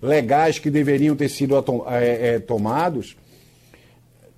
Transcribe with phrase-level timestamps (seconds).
[0.00, 1.54] legais que deveriam ter sido
[1.88, 3.16] é, é, tomados,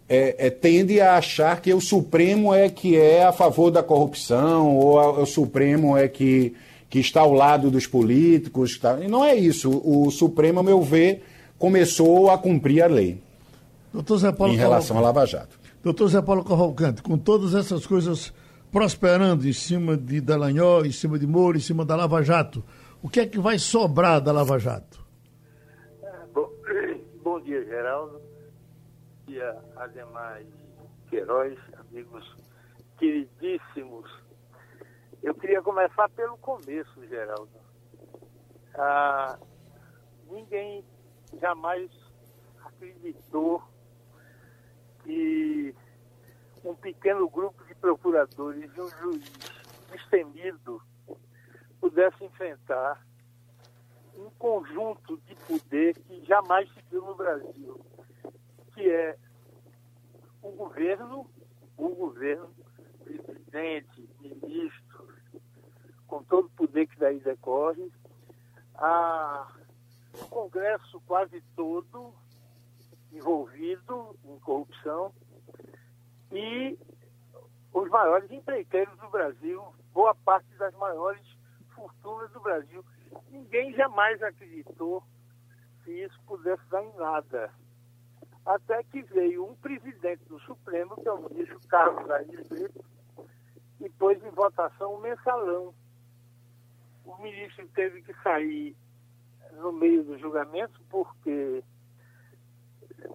[0.08, 4.76] é, é, tende a achar que o Supremo é que é a favor da corrupção,
[4.76, 6.54] ou a, o Supremo é que,
[6.88, 8.78] que está ao lado dos políticos.
[8.78, 8.98] Tá?
[9.00, 9.82] E não é isso.
[9.84, 11.22] O Supremo, a meu ver,
[11.58, 13.20] começou a cumprir a lei.
[13.92, 15.58] Doutor Zé Paulo em relação à Lava Jato.
[15.82, 18.32] Doutor Zé Paulo Cavalcante, com todas essas coisas
[18.70, 22.62] prosperando em cima de Dallagnol, em cima de Moro, em cima da Lava Jato,
[23.02, 24.97] o que é que vai sobrar da Lava Jato?
[27.48, 28.18] Dia, Geraldo.
[28.20, 30.46] Bom dia, Ademais
[31.08, 32.36] Queiroz, amigos
[32.98, 34.06] queridíssimos.
[35.22, 37.58] Eu queria começar pelo começo, Geraldo.
[38.74, 39.38] Ah,
[40.26, 40.84] ninguém
[41.40, 41.90] jamais
[42.66, 43.62] acreditou
[45.02, 45.74] que
[46.62, 49.32] um pequeno grupo de procuradores e um juiz
[49.90, 50.82] destemido
[51.80, 53.02] pudesse enfrentar
[54.18, 57.80] um conjunto de poder que jamais se viu no Brasil,
[58.74, 59.16] que é
[60.42, 61.30] o governo,
[61.76, 62.50] o governo,
[63.04, 65.14] presidente, ministros,
[66.06, 67.90] com todo o poder que daí decorre,
[68.74, 69.46] a,
[70.14, 72.12] o Congresso quase todo
[73.12, 75.12] envolvido em corrupção
[76.32, 76.78] e
[77.72, 81.22] os maiores empreiteiros do Brasil, boa parte das maiores
[81.74, 82.84] fortunas do Brasil.
[83.30, 85.02] Ninguém jamais acreditou
[85.84, 87.50] que isso pudesse dar em nada.
[88.44, 92.84] Até que veio um presidente do Supremo, que é o ministro Carlos Aires Brito,
[93.80, 95.74] e pôs em votação o mensalão.
[97.04, 98.76] O ministro teve que sair
[99.52, 101.62] no meio do julgamento, porque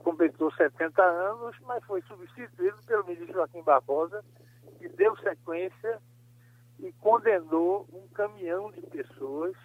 [0.04, 4.24] completou 70 anos, mas foi substituído pelo ministro Joaquim Barbosa,
[4.78, 6.02] que deu sequência
[6.80, 9.56] e condenou um caminhão de pessoas,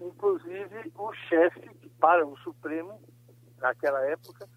[0.00, 3.00] inclusive o chefe, para o Supremo,
[3.58, 4.48] naquela época,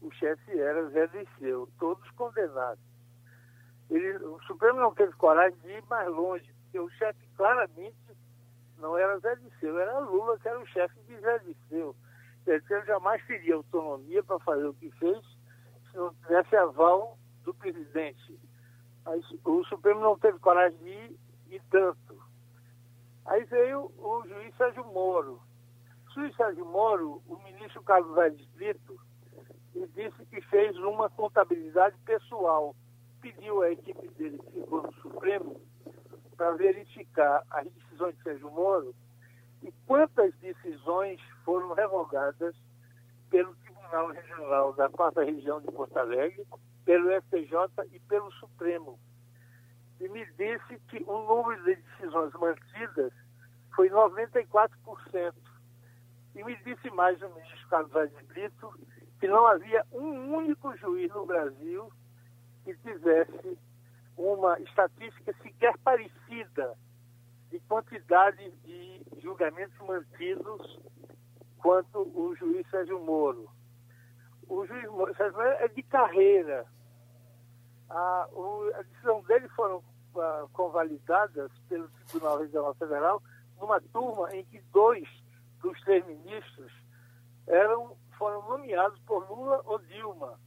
[0.00, 2.82] o chefe era Zé Disseu, todos condenados.
[3.90, 7.96] Ele, o Supremo não teve coragem de ir mais longe, porque o chefe claramente
[8.78, 11.94] não era Zé Disseu, era Lula que era o chefe de Zé Disseu
[12.46, 15.18] ele jamais teria autonomia para fazer o que fez
[15.90, 18.38] se não tivesse aval do presidente.
[19.06, 22.29] Aí, o Supremo não teve coragem de ir tanto.
[23.30, 25.40] Aí veio o juiz Sérgio Moro.
[26.08, 29.00] O juiz Sérgio Moro, o ministro Carlos Aires Brito,
[29.72, 32.74] e disse que fez uma contabilidade pessoal.
[33.20, 35.60] Pediu à equipe dele que ficou no Supremo
[36.36, 38.92] para verificar as decisões de Sérgio Moro
[39.62, 42.56] e quantas decisões foram revogadas
[43.30, 46.44] pelo Tribunal Regional da Quarta Região de Porto Alegre,
[46.84, 47.54] pelo STJ
[47.92, 48.98] e pelo Supremo.
[50.00, 53.12] E me disse que o número de decisões mantidas
[53.76, 55.34] foi 94%.
[56.34, 58.72] E me disse mais o ministro Carlos Vaz Brito
[59.20, 61.92] que não havia um único juiz no Brasil
[62.64, 63.58] que tivesse
[64.16, 66.74] uma estatística sequer parecida
[67.50, 70.80] de quantidade de julgamentos mantidos
[71.58, 73.50] quanto o juiz Sérgio Moro.
[74.48, 74.82] O juiz
[75.16, 76.64] Sérgio Moro é de carreira.
[77.90, 79.82] A, o, a decisão dele foram
[80.52, 83.22] convalidadas pelo Tribunal Regional Federal
[83.60, 85.08] numa turma em que dois
[85.60, 86.72] dos três ministros
[87.46, 90.38] eram, foram nomeados por Lula ou Dilma.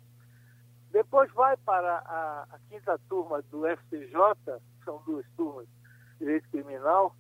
[0.92, 5.68] Depois vai para a, a quinta turma do FTJ, são duas turmas,
[6.20, 7.16] Direito Criminal,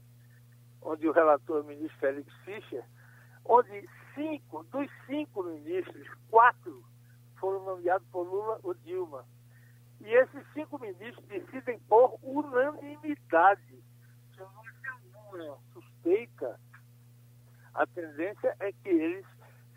[0.82, 2.84] onde o relator é o ministro Félix Fischer,
[3.46, 6.84] onde cinco, dos cinco ministros, quatro
[7.40, 9.26] foram nomeados por Lula ou Dilma.
[10.04, 13.82] E esses cinco ministros decidem por unanimidade.
[14.36, 16.60] Se não é suspeita,
[17.74, 19.26] a tendência é que eles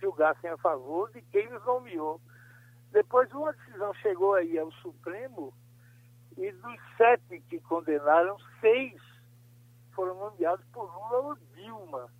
[0.00, 2.20] julgassem a favor de quem os nomeou.
[2.90, 5.54] Depois uma decisão chegou aí ao Supremo
[6.36, 9.00] e dos sete que condenaram, seis
[9.94, 12.10] foram nomeados por Lula ou Dilma.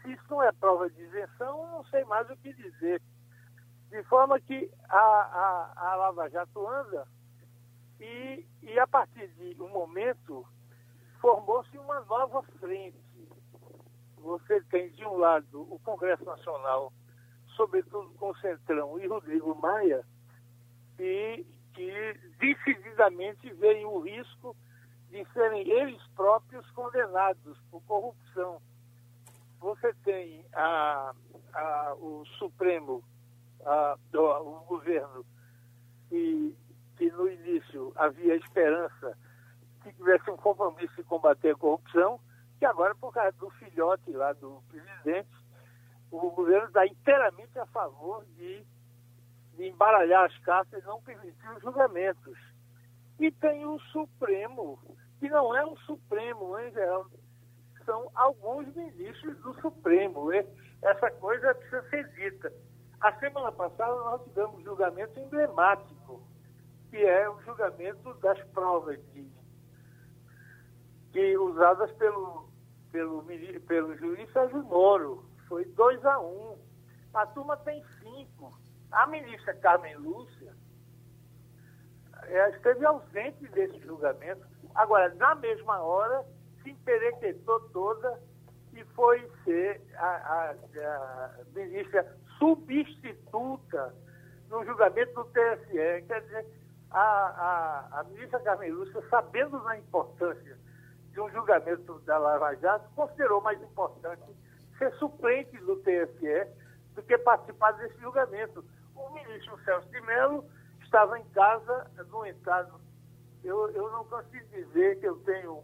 [0.00, 3.02] Se isso não é prova de isenção, não sei mais o que dizer.
[3.90, 7.06] De forma que a, a, a Lava Jato anda
[8.00, 10.46] e, e a partir de um momento
[11.20, 12.96] formou-se uma nova frente.
[14.18, 16.92] Você tem, de um lado, o Congresso Nacional,
[17.54, 20.04] sobretudo com Centrão e Rodrigo Maia,
[20.96, 24.56] que, que decididamente veem o risco
[25.10, 28.60] de serem eles próprios condenados por corrupção.
[29.60, 31.14] Você tem a,
[31.54, 33.02] a, o Supremo,
[33.64, 35.24] a, o governo,
[36.08, 36.54] que,
[36.96, 39.16] que no início havia esperança
[39.82, 42.20] que tivesse um compromisso de combater a corrupção,
[42.58, 45.28] que agora, por causa do filhote lá do presidente,
[46.10, 48.64] o governo está inteiramente a favor de,
[49.54, 52.38] de embaralhar as cartas e não permitir os julgamentos.
[53.18, 54.78] E tem o Supremo,
[55.20, 57.06] que não é um Supremo, em geral,
[57.84, 60.32] são alguns ministros do Supremo.
[60.82, 62.52] Essa coisa precisa ser dita.
[63.00, 66.22] A semana passada nós tivemos um julgamento emblemático,
[66.96, 69.30] que é o julgamento das provas de,
[71.12, 72.48] que usadas pelo,
[72.90, 73.22] pelo,
[73.66, 75.22] pelo juiz Sérgio Moro.
[75.46, 76.58] Foi 2 a 1 um.
[77.12, 78.58] A turma tem cinco.
[78.90, 80.56] A ministra Carmen Lúcia
[82.54, 84.46] esteve ausente desse julgamento.
[84.74, 86.24] Agora, na mesma hora,
[86.62, 88.18] se emperequetou toda
[88.72, 93.94] e foi ser a, a, a ministra substituta
[94.48, 96.06] no julgamento do TSE.
[96.06, 100.58] Quer dizer, a, a, a ministra Carmen Lúcia, sabendo da importância
[101.10, 104.24] de um julgamento da Lava Jato, considerou mais importante
[104.78, 106.46] ser suplente do TSE
[106.94, 108.64] do que participar desse julgamento.
[108.94, 110.44] O ministro Celso de Mello
[110.82, 112.80] estava em casa, no entrado.
[113.42, 115.62] Eu, eu não consigo dizer que eu tenho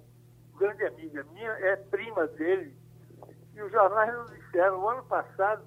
[0.59, 2.77] grande amiga minha, é prima dele,
[3.55, 5.65] e os jornais nos disseram, o ano passado,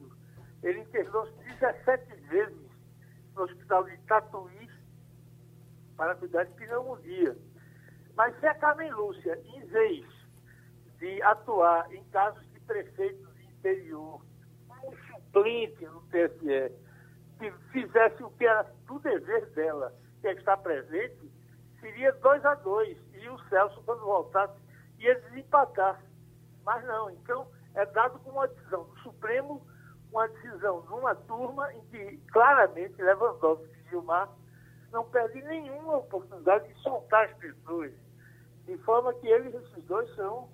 [0.64, 2.72] ele internou-se 17 vezes
[3.36, 4.65] no hospital de Tatuí
[5.96, 7.36] para cuidar de pneumonia.
[8.16, 10.06] Mas se a Carmen Lúcia, em vez
[11.00, 14.22] de atuar em casos de prefeitos de interior,
[14.84, 16.72] um suplente no TSE,
[17.40, 21.32] que fizesse o que era do dever dela, que é estar presente,
[21.82, 24.58] seria 2 a 2 E o Celso, quando voltasse,
[25.00, 26.02] ia desempatar.
[26.64, 29.62] Mas não, então é dado como uma decisão do Supremo,
[30.12, 34.30] uma decisão numa turma em que claramente Lewandowski e Gilmar
[34.96, 37.92] não perdem nenhuma oportunidade de soltar as pessoas,
[38.66, 40.50] de forma que eles, esses dois, são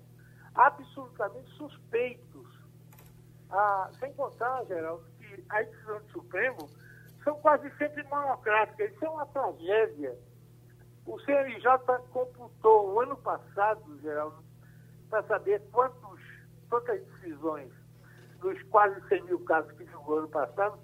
[0.56, 2.48] absolutamente suspeitos.
[3.48, 6.68] Ah, sem contar, Geraldo, que as decisões do Supremo
[7.22, 10.18] são quase sempre monocráticas, isso é uma tragédia.
[11.06, 11.64] O CNJ
[12.10, 14.42] computou o ano passado, Geraldo,
[15.08, 16.20] para saber quantos,
[16.68, 17.72] quantas decisões
[18.40, 20.76] dos quase 100 mil casos que julgou ano passado,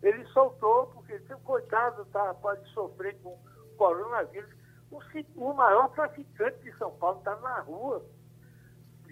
[0.03, 3.39] ele soltou, porque se o coitado tá, pode sofrer com
[3.77, 4.53] coronavírus.
[4.91, 4.99] O,
[5.37, 8.05] o maior traficante de São Paulo está na rua.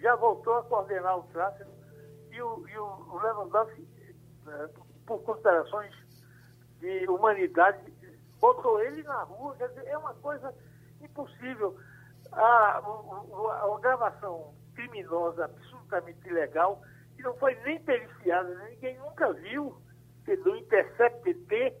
[0.02, 1.70] Já voltou a coordenar o tráfego.
[2.30, 3.86] E o, e o Lewandowski,
[4.48, 4.68] é,
[5.06, 5.94] por considerações
[6.80, 7.92] de humanidade,
[8.40, 9.54] botou ele na rua.
[9.56, 10.52] Quer dizer, é uma coisa
[11.00, 11.76] impossível.
[12.32, 16.82] A, a, gravação criminosa, absolutamente ilegal,
[17.14, 19.76] que não foi nem periciada, ninguém nunca viu
[20.42, 21.76] do Intercept PT,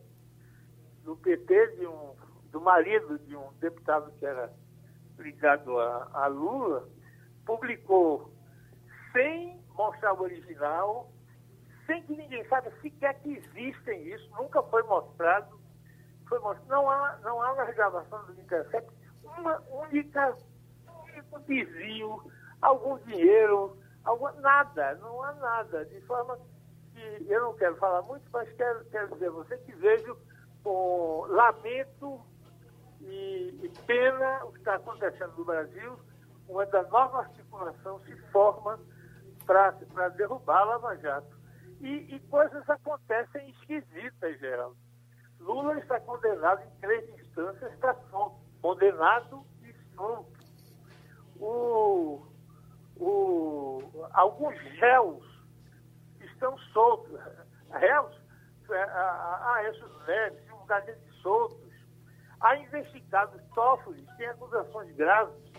[1.04, 2.14] do PT, de um,
[2.50, 4.52] do marido de um deputado que era
[5.18, 6.88] ligado a, a Lula,
[7.44, 8.32] publicou
[9.12, 11.10] sem mostrar o original,
[11.86, 15.60] sem que ninguém saiba sequer que existem isso, nunca foi mostrado.
[16.28, 16.68] Foi mostrado.
[16.68, 18.90] Não, há, não há nas gravações do Intercept
[19.24, 20.36] uma única,
[20.88, 26.38] um único desvio, algum dinheiro, algum, nada, não há nada, de forma
[26.94, 30.16] que eu não quero falar muito, mas quero, quero dizer a você que vejo
[30.62, 32.20] com lamento
[33.00, 35.98] e, e pena o que está acontecendo no Brasil,
[36.52, 38.78] quando a nova articulação se forma
[39.46, 41.40] para derrubar a Lava Jato.
[41.80, 44.76] E, e, coisas acontecem esquisitas, Geraldo.
[45.40, 48.38] Lula está condenado em três instâncias para solto.
[48.60, 50.32] Condenado e solto.
[51.40, 52.22] O,
[52.96, 55.24] o, alguns réus
[56.20, 57.18] estão soltos.
[57.70, 58.14] Réus,
[58.70, 61.72] Aécio Neves e um bocadinho de soltos.
[62.40, 65.51] Há investigados Toffoli, tem acusações graves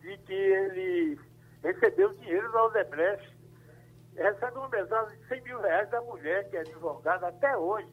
[0.00, 1.20] de que ele
[1.62, 3.38] recebeu dinheiro da Odebrecht.
[4.16, 7.88] Recebe uma mesada de 100 mil reais da mulher, que é advogada, até hoje.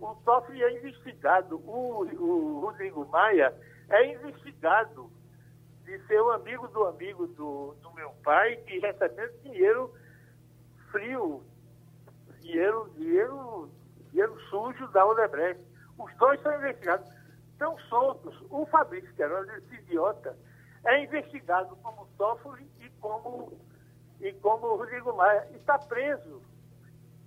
[0.00, 1.56] O Toffoli é investigado.
[1.58, 3.54] O, o Rodrigo Maia
[3.88, 5.10] é investigado
[5.84, 9.92] de ser um amigo do amigo do, do meu pai, que recebeu dinheiro
[10.90, 11.42] frio,
[12.40, 13.70] dinheiro, dinheiro,
[14.10, 15.64] dinheiro sujo da Odebrecht.
[15.98, 17.08] Os dois são investigados,
[17.52, 18.36] estão soltos.
[18.50, 20.36] O Fabrício Queiroz, esse idiota,
[20.84, 23.52] é investigado como Toffoli e como,
[24.20, 25.48] e como Rodrigo Maia.
[25.54, 26.42] Está preso.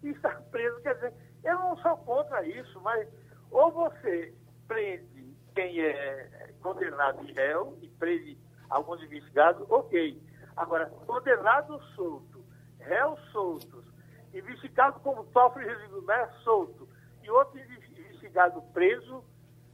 [0.04, 3.08] Está preso, quer dizer, eu não sou contra isso, mas
[3.52, 4.34] ou você
[4.68, 8.38] prende quem é condenado e réu e preso
[8.70, 10.22] alguns investigados, ok.
[10.56, 12.44] Agora, condenado solto,
[12.80, 13.86] réu soltos,
[14.34, 16.88] investigado como Toffoli Regimé solto
[17.24, 19.24] e outro investigado preso,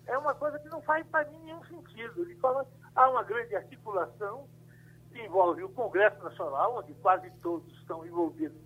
[0.08, 2.24] é uma coisa que não faz para mim nenhum sentido.
[2.24, 4.48] Ele fala, há uma grande articulação
[5.12, 8.58] que envolve o Congresso Nacional, onde quase todos estão envolvidos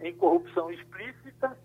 [0.00, 1.56] em corrupção explícita,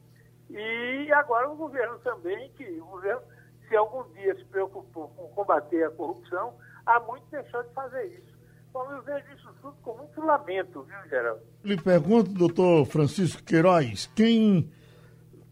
[0.50, 3.22] e agora o governo também, que o governo,
[3.68, 6.54] se algum dia se preocupou com combater a corrupção,
[6.86, 8.32] há muito deixou de fazer isso.
[8.70, 11.42] Então eu vejo isso tudo com muito lamento, viu, Geraldo?
[11.64, 14.70] Lhe pergunto, doutor Francisco Queiroz, quem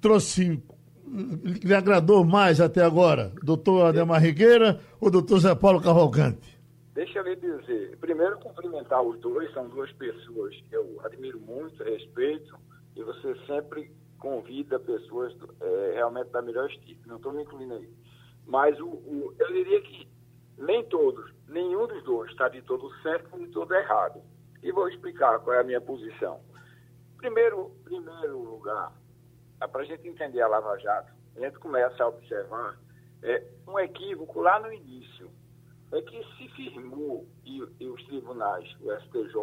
[0.02, 0.64] trouxe,
[1.10, 6.60] lhe agradou mais até agora, doutor Ademar Rigueira ou doutor Zé Paulo Cavalcante?
[6.94, 11.84] Deixa eu lhe dizer, primeiro cumprimentar os dois, são duas pessoas que eu admiro muito,
[11.84, 12.56] respeito,
[12.96, 17.90] e você sempre convida pessoas é, realmente da melhor estirpe, não estou me incluindo aí.
[18.46, 20.08] Mas o, o, eu diria que
[20.58, 24.22] nem todos, nenhum dos dois está de todo certo nem de todo errado.
[24.62, 26.42] E vou explicar qual é a minha posição.
[27.18, 28.92] Primeiro, primeiro lugar,
[29.68, 32.80] para a gente entender a Lava Jato, a gente começa a observar
[33.22, 35.30] é, um equívoco lá no início.
[35.92, 39.34] É que se firmou, e, e os tribunais, o STJ,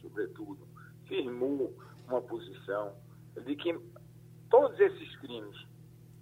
[0.00, 0.66] sobretudo,
[1.08, 1.74] firmou
[2.06, 2.94] uma posição
[3.34, 3.76] de que
[4.48, 5.56] todos esses crimes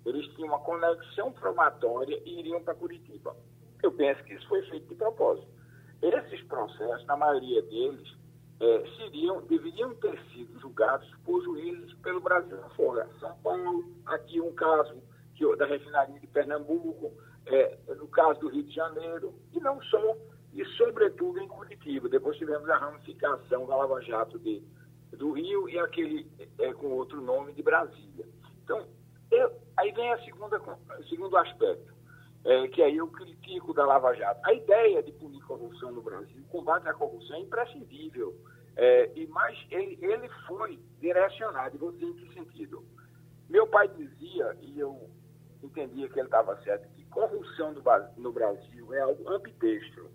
[0.07, 3.37] eles tinham uma conexão probatória e iriam para Curitiba.
[3.83, 5.49] Eu penso que isso foi feito de propósito.
[6.00, 8.17] Esses processos, na maioria deles,
[8.61, 13.09] é, seriam, deveriam ter sido julgados por juízes pelo Brasil fora.
[13.21, 15.03] São Paulo, aqui um caso
[15.35, 17.13] que, da refinaria de Pernambuco,
[17.47, 20.17] é, no caso do Rio de Janeiro, e não só,
[20.53, 22.09] e sobretudo em Curitiba.
[22.09, 24.63] Depois tivemos a ramificação da Lava Jato de,
[25.13, 26.27] do Rio e aquele
[26.59, 28.27] é, com outro nome de Brasília.
[28.65, 28.87] Então,
[29.31, 31.96] eu, aí vem a segunda, o segundo aspecto
[32.47, 34.41] é, que aí eu critico da Lava Jato.
[34.45, 38.37] A ideia de punir corrupção no Brasil, o combate à corrupção é imprescindível.
[38.76, 42.85] É, e mais ele, ele foi direcionado, dizer em que sentido.
[43.49, 45.11] Meu pai dizia, e eu
[45.61, 47.83] entendia que ele estava certo, que corrupção no,
[48.17, 50.09] no Brasil é algo ambidestro.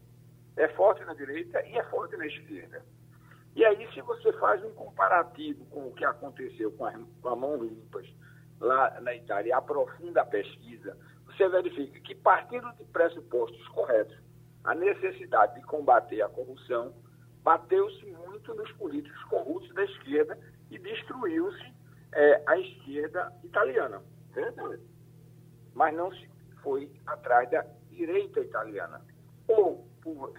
[0.56, 2.86] É forte na direita e é forte na esquerda.
[3.56, 7.36] E aí, se você faz um comparativo com o que aconteceu com a, com a
[7.36, 8.08] mão limpas
[8.62, 10.96] lá na Itália aprofunda a pesquisa,
[11.42, 14.16] você verifica que, partindo de pressupostos corretos,
[14.64, 16.94] a necessidade de combater a corrupção
[17.44, 20.38] bateu-se muito nos políticos corruptos da esquerda
[20.70, 21.74] e destruiu-se
[22.14, 24.04] é, a esquerda italiana.
[24.32, 24.84] Verdade.
[25.74, 26.30] Mas não se
[26.62, 29.02] foi atrás da direita italiana.
[29.48, 30.34] Ou por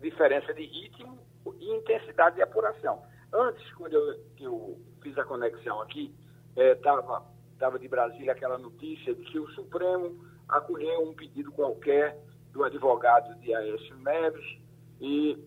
[0.00, 1.18] diferença de ritmo
[1.58, 3.02] e intensidade de apuração.
[3.32, 6.14] Antes, quando eu, eu fiz a conexão aqui,
[6.56, 12.18] estava é, estava de Brasília aquela notícia de que o Supremo acolheu um pedido qualquer
[12.52, 14.58] do advogado de Aécio Neves
[15.00, 15.38] e,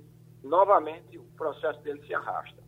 [0.43, 2.61] novamente, o processo dele se arrasta.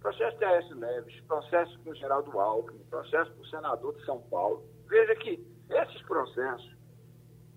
[0.00, 4.20] Processo de Aécio Neves, processo com o Geraldo Alckmin, processo com o senador de São
[4.22, 4.62] Paulo.
[4.86, 6.76] Veja que esses processos,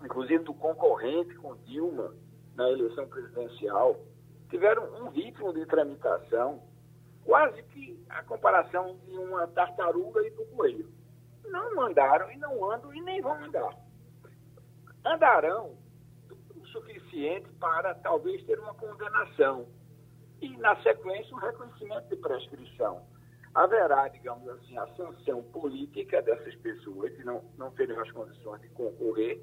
[0.03, 2.15] inclusive do concorrente com Dilma
[2.55, 3.99] na eleição presidencial,
[4.49, 6.63] tiveram um ritmo de tramitação
[7.25, 10.96] quase que a comparação de uma tartaruga e do coelho.
[11.51, 13.75] Não andaram e não andam e nem vão andar.
[15.05, 15.77] Andarão
[16.55, 19.67] o suficiente para talvez ter uma condenação
[20.41, 23.05] e, na sequência, um reconhecimento de prescrição.
[23.53, 28.69] Haverá, digamos assim, a sanção política dessas pessoas que não, não terem as condições de
[28.69, 29.41] concorrer,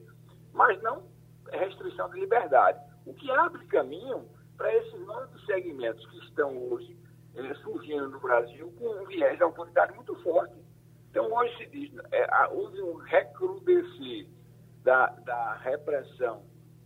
[0.52, 1.02] mas não
[1.50, 2.78] restrição de liberdade.
[3.06, 6.96] O que abre caminho para esses novos segmentos que estão hoje
[7.34, 10.54] eh, surgindo no Brasil com um viés autoridade muito forte.
[11.14, 14.26] Então, hoje se diz, é, houve um recrudescer
[14.82, 16.42] da, da repressão,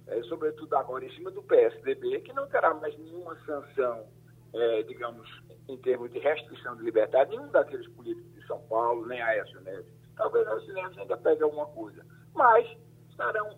[0.06, 4.06] é, sobretudo agora em cima do PSDB, que não terá mais nenhuma sanção,
[4.52, 5.26] é, digamos,
[5.66, 9.90] em termos de restrição de liberdade, nenhum daqueles políticos de São Paulo, nem Aécio Neves.
[10.14, 12.04] Talvez Aécio Neves ainda pegue alguma coisa,
[12.34, 12.68] mas
[13.08, 13.56] estarão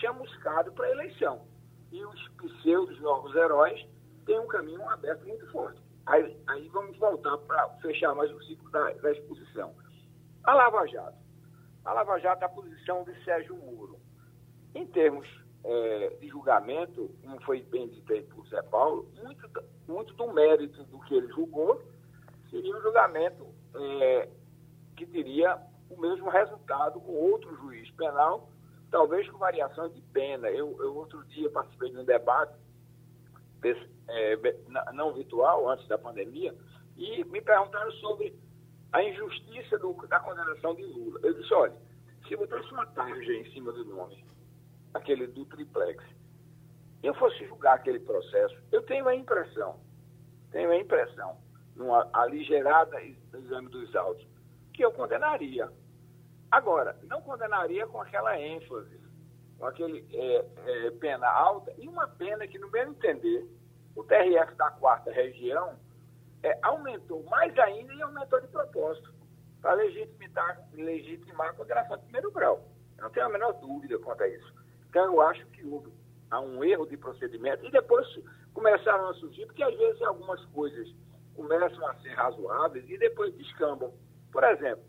[0.00, 1.46] chamuscados para a eleição.
[1.92, 3.80] E os pseudos novos heróis
[4.26, 5.80] têm um caminho aberto muito forte.
[6.06, 9.72] Aí, aí vamos voltar para fechar mais o ciclo da, da, exposição.
[10.44, 11.18] A Lava Jato.
[11.84, 13.98] A Lava Jato é a posição de Sérgio Moro.
[14.74, 15.26] Em termos
[15.64, 19.48] é, de julgamento, como foi bem dito aí por Zé Paulo, muito,
[19.86, 21.80] muito do mérito do que ele julgou
[22.50, 24.28] seria um julgamento é,
[24.96, 28.50] que teria o mesmo resultado com outro juiz penal,
[28.90, 30.48] talvez com variações de pena.
[30.48, 32.54] Eu, eu outro dia participei de um debate
[34.08, 34.36] é,
[34.92, 36.54] não virtual, antes da pandemia,
[36.96, 38.36] e me perguntaram sobre
[38.92, 41.20] a injustiça do, da condenação de Lula.
[41.22, 41.74] Eu disse, olha,
[42.26, 44.24] se botasse uma tarja em cima do nome
[44.92, 46.04] aquele do triplex,
[47.02, 49.80] eu fosse julgar aquele processo, eu tenho a impressão,
[50.50, 51.38] tenho a impressão,
[51.76, 54.26] numa aligerada exame dos autos,
[54.74, 55.70] que eu condenaria.
[56.50, 59.00] Agora, não condenaria com aquela ênfase,
[59.58, 63.46] com aquele é, é, pena alta, e uma pena que, no meu entender,
[63.94, 65.78] o TRF da quarta região
[66.42, 69.12] é, aumentou mais ainda e aumentou de propósito
[69.60, 72.64] para legitimar, legitimar a condenação de primeiro grau.
[72.96, 74.54] Eu não tenho a menor dúvida quanto a isso.
[74.88, 75.92] Então, eu acho que houve
[76.30, 78.06] há um erro de procedimento e depois
[78.54, 80.88] começaram a surgir, porque às vezes algumas coisas
[81.34, 83.92] começam a ser razoáveis e depois descambam.
[84.32, 84.84] Por exemplo,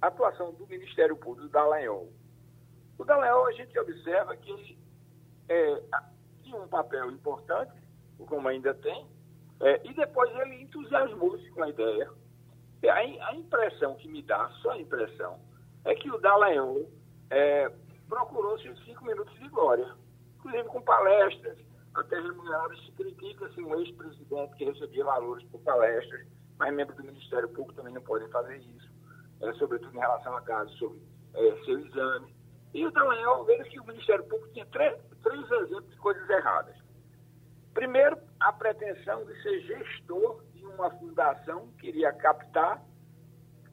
[0.00, 2.12] a atuação do Ministério Público, do Dallagnol.
[2.98, 4.78] O Dallagnol, a gente observa que ele
[5.48, 5.82] é,
[6.42, 7.72] tinha um papel importante,
[8.26, 9.06] como ainda tem,
[9.60, 12.10] é, e depois ele entusiasmou-se com a ideia.
[12.84, 15.38] A, a, impressão que me dá, só a impressão,
[15.84, 16.90] é que o Dallagnol
[17.30, 17.70] é,
[18.08, 19.90] procurou seus cinco minutos de glória,
[20.36, 21.58] inclusive com palestras,
[21.94, 26.26] até remuneradas, se critica assim, um ex-presidente que recebia valores por palestras,
[26.58, 28.90] mas membros do Ministério Público também não podem fazer isso,
[29.40, 31.00] é, sobretudo em relação a casos sobre
[31.34, 32.34] é, seu exame.
[32.74, 36.76] E o Dallagnol, vejo que o Ministério Público tinha três, três exemplos de coisas erradas.
[37.72, 42.84] Primeiro, a pretensão de ser gestor de uma fundação que iria captar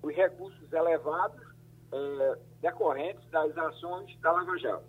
[0.02, 1.42] os recursos elevados
[1.92, 4.86] é, decorrentes das ações da Lava Jato.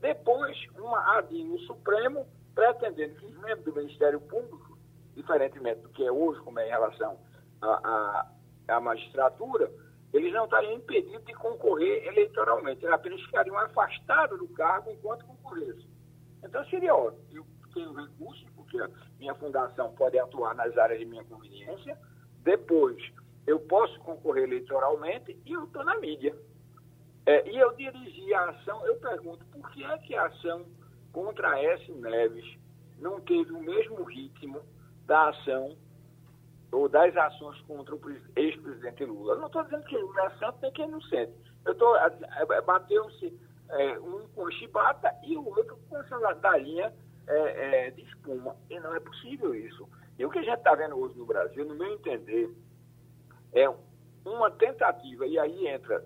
[0.00, 4.78] Depois, uma ADI no Supremo, pretendendo que os membros do Ministério Público,
[5.14, 7.18] diferentemente do que é hoje, como é em relação
[7.60, 8.26] à,
[8.80, 9.70] magistratura,
[10.14, 15.90] eles não estariam impedidos de concorrer eleitoralmente, eles apenas ficariam afastados do cargo enquanto concorressem.
[16.42, 17.22] Então seria ótimo.
[17.32, 21.98] Eu tenho recursos, a minha fundação pode atuar nas áreas de minha conveniência.
[22.42, 23.02] Depois,
[23.46, 26.34] eu posso concorrer eleitoralmente e eu estou na mídia.
[27.26, 30.66] É, e eu dirigi a ação, eu pergunto, por que é que a ação
[31.12, 31.90] contra a S.
[31.92, 32.58] Neves
[32.98, 34.60] não teve o mesmo ritmo
[35.06, 35.76] da ação
[36.70, 38.00] ou das ações contra o
[38.36, 39.34] ex-presidente Lula?
[39.34, 41.32] Eu não estou dizendo que Lula é santo nem que é inocente.
[41.64, 41.94] Eu estou
[42.66, 43.38] bateu-se
[43.70, 46.92] é, um com chibata e o outro com essa ladarinha
[47.26, 48.56] é, é, de espuma.
[48.70, 49.88] E não é possível isso.
[50.18, 52.54] E o que a gente está vendo hoje no Brasil, no meu entender,
[53.52, 53.68] é
[54.24, 56.04] uma tentativa, e aí entra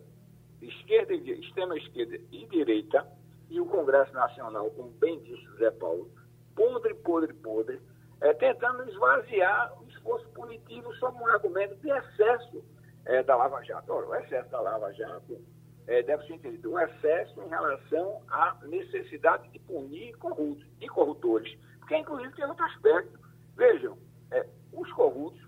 [0.61, 3.07] esquerda, extrema esquerda e direita,
[3.49, 6.11] e o Congresso Nacional, como bem disse Zé Paulo,
[6.55, 7.81] podre, podre, podre,
[8.21, 12.65] é, tentando esvaziar o esforço punitivo sob um argumento de excesso
[13.07, 13.93] é, da Lava Jato.
[13.93, 15.41] Ora, o excesso da Lava Jato
[15.89, 21.59] é, deve ser entendido um excesso em relação à necessidade de punir corruptos e corruptores,
[21.79, 23.19] porque inclusive tem outro aspecto.
[23.57, 23.97] Vejam,
[24.31, 25.43] é, os corruptos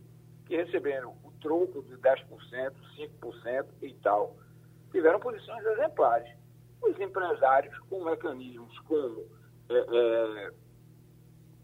[0.46, 2.72] que receberam o troco de 10%,
[3.22, 4.35] 5% e tal,
[4.90, 6.29] tiveram posições exemplares.
[6.83, 9.26] Os empresários, com mecanismos como
[9.68, 10.53] é, é,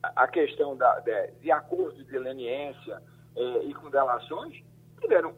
[0.02, 3.02] a questão da, de, de acordo de leniência
[3.34, 4.62] é, e com delações,
[5.00, 5.34] tiveram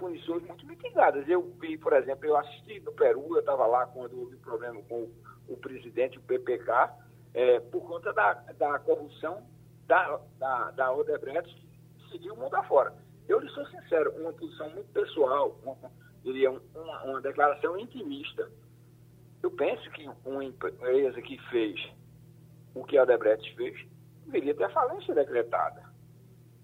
[0.00, 1.28] punições muito mitigadas.
[1.28, 5.10] Eu vi, por exemplo, eu assisti no Peru, eu estava lá quando houve problema com
[5.46, 6.90] o, presidente, o PPK,
[7.34, 9.46] é, por conta da, da corrupção
[9.86, 12.94] da, da, da Odebrecht, que seguiu o mundo afora.
[13.28, 15.76] Eu lhe sou sincero, uma posição muito pessoal, uma,
[16.24, 18.50] diria uma, uma declaração intimista.
[19.42, 21.78] Eu penso que uma empresa que fez
[22.74, 23.86] o que a Odebrecht fez,
[24.24, 25.82] deveria ter falência decretada.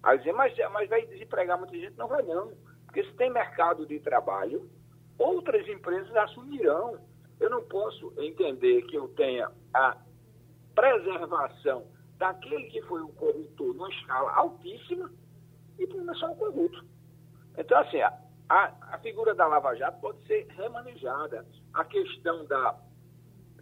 [0.03, 1.97] Aí dizer, mas, mas vai desempregar muita gente?
[1.97, 2.53] Não vai não.
[2.97, 4.71] Porque se tem mercado de trabalho,
[5.19, 6.99] outras empresas assumirão.
[7.39, 9.99] Eu não posso entender que eu tenha a
[10.75, 15.13] preservação daquele que foi o corruptor numa escala altíssima
[15.79, 16.87] e por só um corrupto.
[17.59, 21.45] Então, assim, a, a, figura da Lava Jato pode ser remanejada.
[21.75, 22.81] A questão da,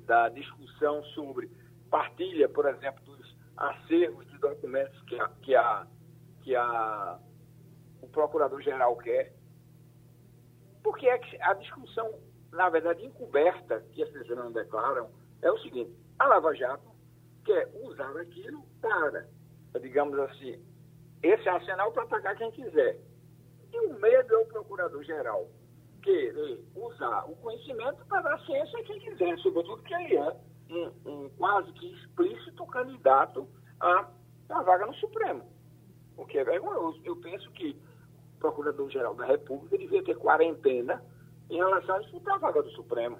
[0.03, 1.51] da discussão sobre
[1.90, 5.87] partilha, por exemplo, dos acervos de documentos que a, que a,
[6.44, 7.18] que a
[8.05, 9.33] o procurador-geral quer.
[10.83, 12.19] Porque é que a discussão,
[12.53, 15.11] na verdade, encoberta, que pessoas não declaram,
[15.43, 16.90] é o seguinte: a Lava Jato
[17.45, 19.27] quer usar aquilo para,
[19.81, 20.62] digamos assim,
[21.23, 22.99] esse arsenal para atacar quem quiser.
[23.73, 25.49] E o medo é o procurador-geral
[26.03, 30.37] querer usar o conhecimento para dar ciência a quem quiser, sobretudo que ele é
[30.71, 33.49] um, um quase que explícito candidato
[33.81, 34.11] a,
[34.51, 35.51] a vaga no Supremo.
[36.17, 37.01] O que é vergonhoso.
[37.05, 37.77] Eu penso que
[38.44, 41.02] Procurador-Geral da República devia ter quarentena
[41.48, 43.18] em relação a disputar a vaga do Supremo.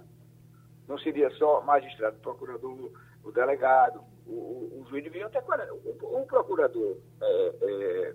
[0.87, 2.90] Não seria só magistrado, procurador,
[3.22, 5.78] o delegado, o, o, o juiz deviam ter quarentena.
[5.82, 8.14] O, o procurador, é, é,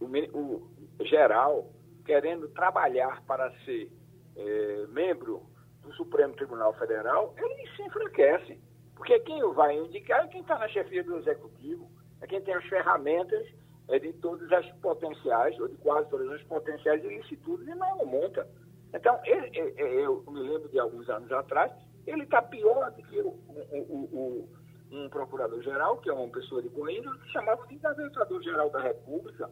[0.00, 0.06] o,
[0.38, 1.72] o, geral,
[2.04, 3.90] querendo trabalhar para ser
[4.36, 5.42] é, membro
[5.82, 8.60] do Supremo Tribunal Federal, ele se enfraquece.
[8.94, 12.54] Porque quem o vai indicar é quem está na chefia do Executivo, é quem tem
[12.54, 13.44] as ferramentas
[13.88, 18.48] é, de todas as potenciais, ou de quase todas as potenciais ilicitudes, e não monta.
[18.92, 21.72] Então, ele, eu me lembro de alguns anos atrás,
[22.06, 24.48] ele está pior do que o, o, o,
[24.90, 29.50] um procurador-geral, que é uma pessoa de boa índole, que chamava de gavetador-geral da República.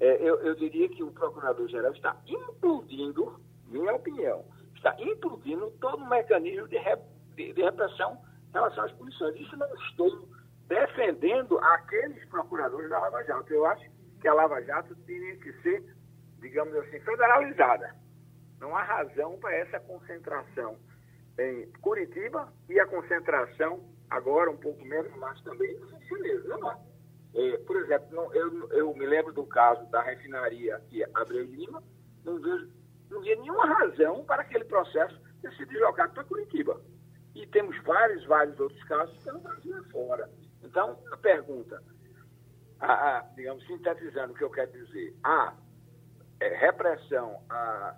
[0.00, 4.44] É, eu, eu diria que o procurador-geral está implodindo, minha opinião,
[4.76, 6.78] está implodindo todo o mecanismo de,
[7.36, 8.18] de, de repressão
[8.50, 9.40] em relação às punições.
[9.40, 10.28] Isso não estou
[10.68, 13.52] defendendo aqueles procuradores da Lava Jato.
[13.52, 13.84] Eu acho
[14.20, 15.84] que a Lava Jato teria que ser,
[16.40, 17.94] digamos assim, federalizada.
[18.60, 20.78] Não há razão para essa concentração
[21.38, 26.78] em Curitiba e a concentração, agora um pouco menos, mas também no Rio Não é?
[27.34, 31.82] é, por exemplo, não, eu, eu me lembro do caso da refinaria aqui, Abreu Lima,
[32.24, 32.68] não vejo
[33.10, 36.80] não havia nenhuma razão para aquele processo ter sido deslocado para Curitiba.
[37.34, 40.30] E temos vários, vários outros casos pelo Brasil fora.
[40.74, 41.80] Então, a pergunta,
[42.80, 45.54] a, a, digamos, sintetizando o que eu quero dizer, a
[46.40, 47.94] é, repressão, a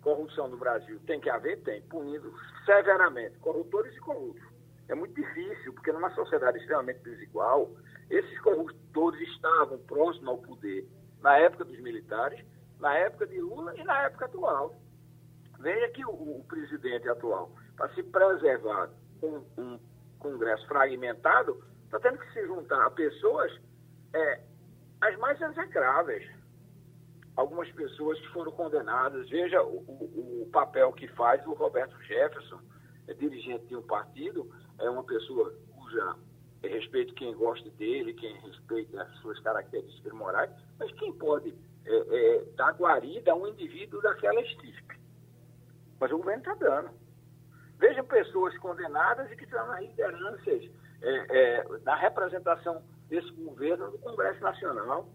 [0.00, 1.62] corrupção no Brasil tem que haver?
[1.64, 2.32] Tem, punindo
[2.64, 4.42] severamente corruptores e corruptos.
[4.88, 7.76] É muito difícil, porque numa sociedade extremamente desigual,
[8.08, 10.88] esses corruptores estavam próximos ao poder
[11.20, 12.42] na época dos militares,
[12.80, 14.80] na época de Lula e na época atual.
[15.58, 18.88] Veja que o, o presidente atual, para se preservar
[19.20, 19.78] com um
[20.18, 23.50] Congresso fragmentado, está tendo que se juntar a pessoas
[24.12, 24.40] é,
[25.00, 26.28] as mais execráveis.
[27.34, 29.28] Algumas pessoas que foram condenadas.
[29.30, 32.60] Veja o, o, o papel que faz o Roberto Jefferson,
[33.06, 36.16] é dirigente de um partido, é uma pessoa cuja
[36.62, 41.54] respeito quem gosta dele, quem respeita as suas características morais, mas quem pode
[41.86, 44.98] é, é, dar guarida a um indivíduo daquela estirpe?
[46.00, 46.90] Mas o governo está dando.
[47.78, 50.68] Vejam pessoas condenadas e que estão nas lideranças
[51.02, 55.08] é, é, na representação desse governo no Congresso Nacional.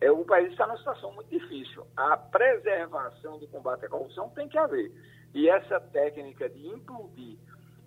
[0.00, 1.86] É, o país está numa situação muito difícil.
[1.96, 4.90] A preservação do combate à corrupção tem que haver.
[5.34, 7.38] E essa técnica de implodir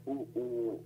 [0.05, 0.83] o, o,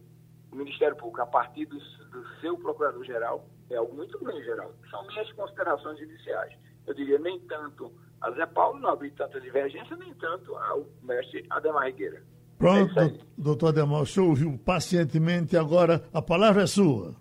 [0.53, 4.73] Ministério Público a partir do, do seu procurador-geral é algo muito ruim, geral.
[4.89, 6.53] São minhas considerações iniciais.
[6.85, 11.45] Eu diria nem tanto a Zé Paulo, não havia tanta divergência, nem tanto ao mestre
[11.49, 12.23] Ademar Rigueira.
[12.57, 17.15] Pronto, é doutor Ademar, o senhor ouviu pacientemente, agora a palavra é sua.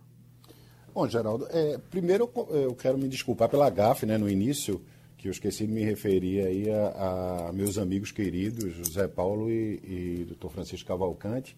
[0.94, 4.80] Bom, Geraldo, é, primeiro eu quero me desculpar pela gafe né, no início,
[5.18, 9.80] que eu esqueci de me referir aí a, a meus amigos queridos, José Paulo e,
[9.84, 11.54] e doutor Francisco Cavalcante.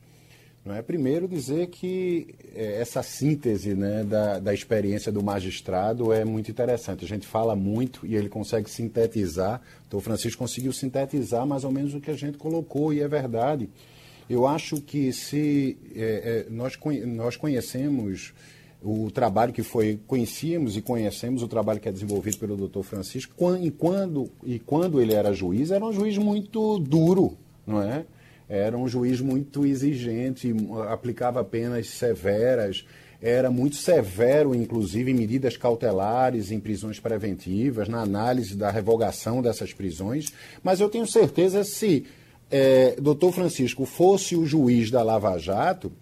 [0.68, 0.82] Não é?
[0.82, 7.06] Primeiro dizer que é, essa síntese né, da, da experiência do magistrado é muito interessante.
[7.06, 9.62] A gente fala muito e ele consegue sintetizar.
[9.86, 13.08] Então, o Francisco conseguiu sintetizar mais ou menos o que a gente colocou, e é
[13.08, 13.70] verdade.
[14.28, 18.34] Eu acho que se é, é, nós, nós conhecemos
[18.82, 23.32] o trabalho que foi, conhecíamos e conhecemos o trabalho que é desenvolvido pelo doutor Francisco,
[23.56, 28.04] e quando, e quando ele era juiz, era um juiz muito duro, não é?
[28.48, 30.54] Era um juiz muito exigente,
[30.88, 32.84] aplicava penas severas,
[33.20, 39.72] era muito severo, inclusive, em medidas cautelares, em prisões preventivas, na análise da revogação dessas
[39.72, 40.32] prisões.
[40.62, 42.06] Mas eu tenho certeza, se
[42.50, 45.92] é, doutor Francisco fosse o juiz da Lava Jato,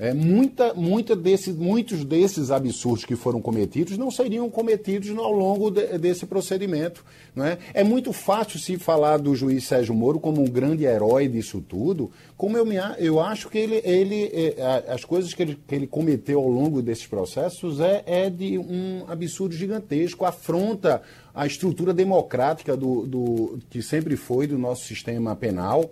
[0.00, 5.70] é, muita, muita desse, muitos desses absurdos que foram cometidos não seriam cometidos ao longo
[5.70, 7.04] de, desse procedimento.
[7.36, 7.58] Não é?
[7.74, 12.10] é muito fácil se falar do juiz Sérgio Moro como um grande herói disso tudo,
[12.34, 15.86] como eu, me, eu acho que ele, ele é, as coisas que ele, que ele
[15.86, 21.02] cometeu ao longo desses processos é, é de um absurdo gigantesco, afronta
[21.34, 25.90] a estrutura democrática do, do, que sempre foi do nosso sistema penal.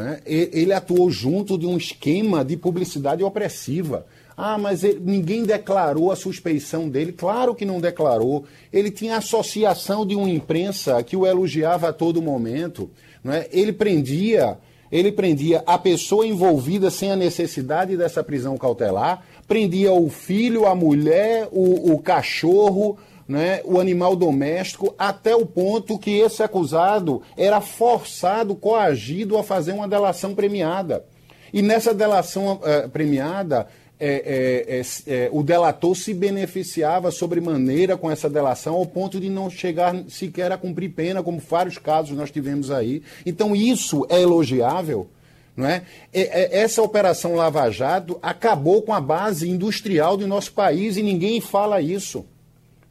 [0.00, 0.20] É?
[0.26, 4.06] Ele atuou junto de um esquema de publicidade opressiva.
[4.36, 7.12] Ah, mas ele, ninguém declarou a suspeição dele.
[7.12, 8.44] Claro que não declarou.
[8.72, 12.90] Ele tinha associação de uma imprensa que o elogiava a todo momento.
[13.22, 13.48] Não é?
[13.52, 14.58] Ele prendia,
[14.90, 20.74] ele prendia a pessoa envolvida sem a necessidade dessa prisão cautelar, prendia o filho, a
[20.74, 27.60] mulher, o, o cachorro, né, o animal doméstico, até o ponto que esse acusado era
[27.60, 31.04] forçado, coagido a fazer uma delação premiada.
[31.52, 33.66] E nessa delação uh, premiada,
[33.98, 39.94] é, é, o delator se beneficiava sobremaneira com essa delação, ao ponto de não chegar
[40.08, 43.02] sequer a cumprir pena, como vários casos nós tivemos aí.
[43.24, 45.08] Então, isso é elogiável.
[45.56, 45.84] Não é?
[46.12, 51.80] Essa operação Lava Jato acabou com a base industrial do nosso país e ninguém fala
[51.80, 52.26] isso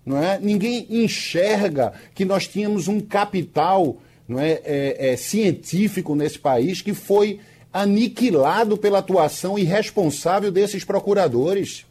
[0.06, 0.39] não é?
[0.39, 6.94] Ninguém enxerga que nós tínhamos um capital não é, é, é científico nesse país que
[6.94, 7.39] foi
[7.72, 11.86] aniquilado pela atuação irresponsável desses procuradores.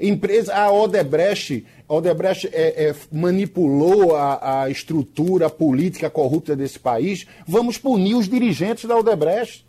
[0.00, 7.26] Empresa, a Odebrecht, Odebrecht é, é, manipulou a, a estrutura política corrupta desse país.
[7.46, 9.66] Vamos punir os dirigentes da Odebrecht.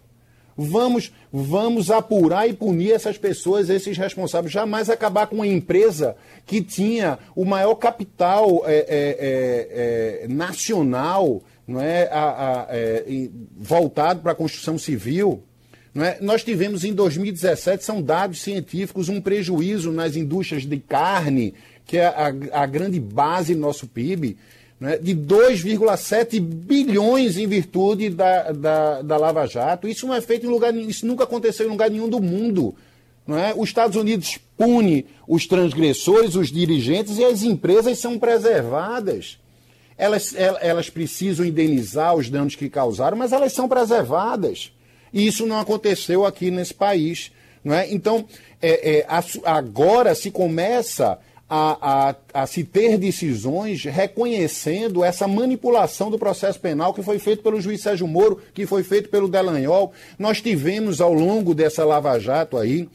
[0.62, 4.52] Vamos, vamos apurar e punir essas pessoas, esses responsáveis.
[4.52, 11.42] Jamais acabar com uma empresa que tinha o maior capital é, é, é, é nacional
[11.66, 15.44] não é, a, a, é, voltado para a construção civil.
[15.96, 16.18] É?
[16.20, 21.54] Nós tivemos em 2017, são dados científicos, um prejuízo nas indústrias de carne,
[21.86, 24.36] que é a, a grande base do nosso PIB,
[24.82, 24.98] é?
[24.98, 29.88] de 2,7 bilhões em virtude da, da, da, Lava Jato.
[29.88, 32.76] Isso não é feito em lugar isso nunca aconteceu em lugar nenhum do mundo.
[33.28, 33.54] É?
[33.56, 39.38] Os Estados Unidos pune os transgressores, os dirigentes, e as empresas são preservadas.
[39.98, 44.72] Elas, elas precisam indenizar os danos que causaram, mas elas são preservadas.
[45.14, 47.32] E isso não aconteceu aqui nesse país.
[47.64, 47.92] Não é?
[47.92, 48.26] Então,
[48.62, 49.06] é, é,
[49.44, 56.94] agora se começa a, a, a, se ter decisões reconhecendo essa manipulação do processo penal
[56.94, 59.92] que foi feito pelo juiz Sérgio Moro, que foi feito pelo Delanhol.
[60.18, 62.88] Nós tivemos ao longo dessa Lava Jato aí.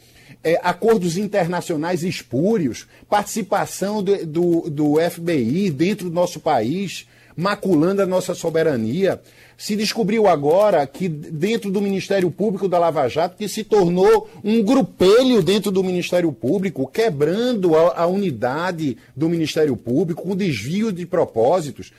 [0.42, 8.06] É, acordos internacionais espúrios, participação do, do, do FBI dentro do nosso país, maculando a
[8.06, 9.20] nossa soberania.
[9.56, 14.62] Se descobriu agora que dentro do Ministério Público da Lava Jato, que se tornou um
[14.62, 21.06] grupelho dentro do Ministério Público, quebrando a, a unidade do Ministério Público, com desvio de
[21.06, 21.92] propósitos.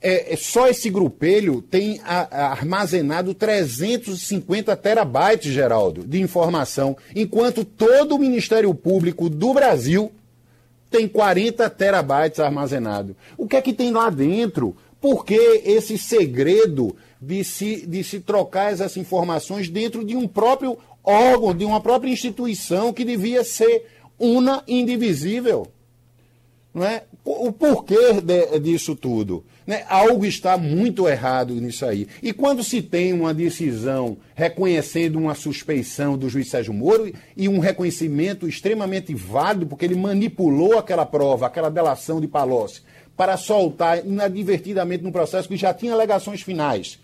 [0.00, 7.64] É, é, só esse grupelho tem a, a armazenado 350 terabytes, Geraldo, de informação, enquanto
[7.64, 10.10] todo o Ministério Público do Brasil
[10.92, 13.16] tem 40 terabytes armazenado.
[13.36, 14.76] O que é que tem lá dentro?
[15.00, 20.78] Por que esse segredo de se, de se trocar essas informações dentro de um próprio
[21.02, 23.86] órgão, de uma própria instituição que devia ser
[24.18, 25.66] una indivisível?
[26.74, 27.02] Não é?
[27.24, 29.44] O porquê de, disso tudo?
[29.66, 29.84] Né?
[29.88, 32.08] Algo está muito errado nisso aí.
[32.22, 37.58] E quando se tem uma decisão reconhecendo uma suspeição do juiz Sérgio Moro e um
[37.58, 42.82] reconhecimento extremamente válido, porque ele manipulou aquela prova, aquela delação de Palocci,
[43.16, 46.98] para soltar inadvertidamente no processo que já tinha alegações finais,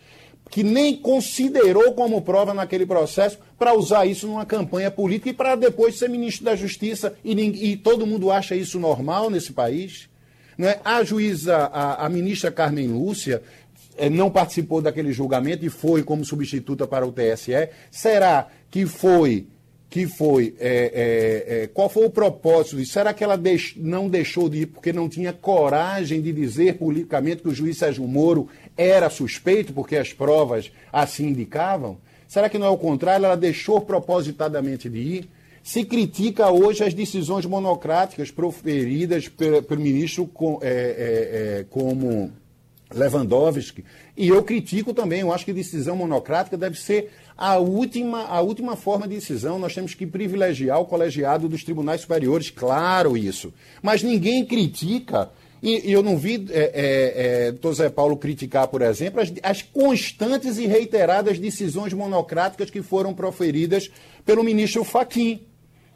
[0.50, 5.56] que nem considerou como prova naquele processo para usar isso numa campanha política e para
[5.56, 10.08] depois ser ministro da Justiça e, e, todo mundo acha isso normal nesse país.
[10.56, 10.80] Né?
[10.84, 13.42] A juíza, a, a ministra Carmen Lúcia,
[13.96, 17.68] eh, não participou daquele julgamento e foi como substituta para o TSE.
[17.90, 19.46] Será que foi
[19.90, 20.66] que foi, é,
[21.48, 22.92] é, é, qual foi o propósito disso?
[22.92, 27.42] Será que ela deix, não deixou de ir porque não tinha coragem de dizer politicamente
[27.42, 31.98] que o juiz Sérgio Moro era suspeito, porque as provas assim indicavam?
[32.26, 33.24] Será que não é o contrário?
[33.24, 35.30] Ela deixou propositadamente de ir?
[35.62, 42.30] Se critica hoje as decisões monocráticas proferidas pelo, pelo ministro com, é, é, é, como
[42.94, 43.84] Lewandowski.
[44.16, 48.74] E eu critico também, eu acho que decisão monocrática deve ser a última, a última
[48.74, 49.60] forma de decisão.
[49.60, 53.54] Nós temos que privilegiar o colegiado dos tribunais superiores, claro isso.
[53.80, 55.30] Mas ninguém critica,
[55.62, 59.62] e, e eu não vi é, é, é, Zé Paulo criticar, por exemplo, as, as
[59.62, 63.88] constantes e reiteradas decisões monocráticas que foram proferidas
[64.26, 65.40] pelo ministro Faquim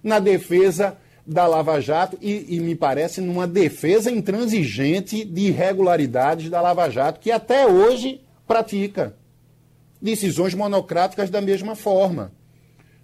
[0.00, 6.60] na defesa da Lava Jato e, e, me parece numa defesa intransigente de irregularidades da
[6.60, 9.14] Lava Jato, que até hoje pratica
[10.02, 12.32] decisões monocráticas da mesma forma.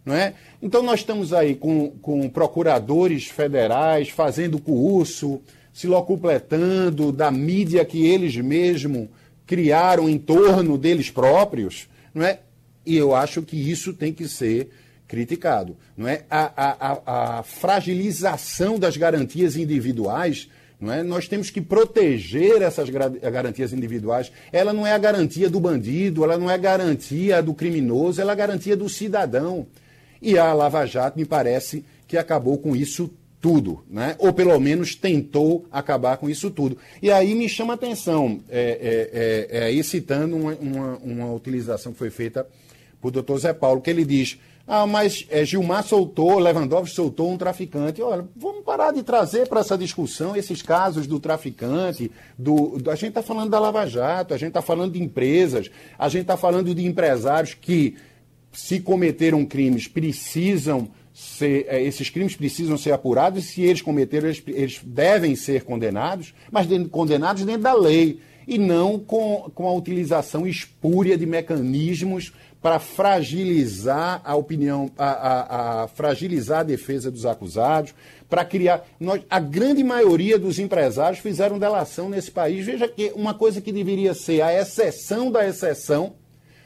[0.04, 0.34] Não é?
[0.60, 5.40] Então nós estamos aí com, com procuradores federais fazendo curso,
[5.72, 9.08] se locupletando da mídia que eles mesmos
[9.46, 12.40] criaram em torno deles próprios, não é?
[12.84, 14.70] E eu acho que isso tem que ser
[15.06, 15.76] criticado.
[15.96, 16.24] Não é?
[16.30, 20.48] a, a, a fragilização das garantias individuais
[20.80, 21.02] não é?
[21.02, 24.30] Nós temos que proteger essas garantias individuais.
[24.52, 28.32] Ela não é a garantia do bandido, ela não é a garantia do criminoso, ela
[28.32, 29.66] é a garantia do cidadão.
[30.22, 33.10] E a Lava Jato me parece que acabou com isso
[33.40, 34.16] tudo, né?
[34.18, 36.76] ou pelo menos tentou acabar com isso tudo.
[37.00, 41.32] E aí me chama a atenção, é, é, é, é aí citando uma, uma, uma
[41.32, 42.46] utilização que foi feita
[43.00, 47.38] por doutor Zé Paulo, que ele diz ah, mas é, Gilmar soltou, Lewandowski soltou um
[47.38, 48.02] traficante.
[48.02, 52.12] Olha, vamos parar de trazer para essa discussão esses casos do traficante.
[52.38, 55.70] Do, do a gente está falando da Lava Jato, a gente está falando de empresas,
[55.98, 57.96] a gente está falando de empresários que,
[58.52, 64.28] se cometeram crimes, precisam ser, é, esses crimes precisam ser apurados e se eles cometeram,
[64.28, 69.68] eles, eles devem ser condenados, mas dentro, condenados dentro da lei e não com, com
[69.68, 77.10] a utilização espúria de mecanismos para fragilizar a opinião, a, a, a, fragilizar a defesa
[77.10, 77.94] dos acusados,
[78.28, 78.84] para criar.
[78.98, 82.66] Nós, a grande maioria dos empresários fizeram delação nesse país.
[82.66, 86.14] Veja que uma coisa que deveria ser a exceção da exceção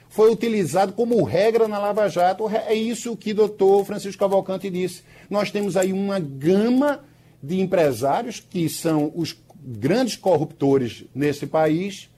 [0.09, 2.49] foi utilizado como regra na Lava Jato.
[2.49, 5.03] É isso que o doutor Francisco Cavalcante disse.
[5.29, 7.05] Nós temos aí uma gama
[7.43, 12.12] de empresários que são os grandes corruptores nesse país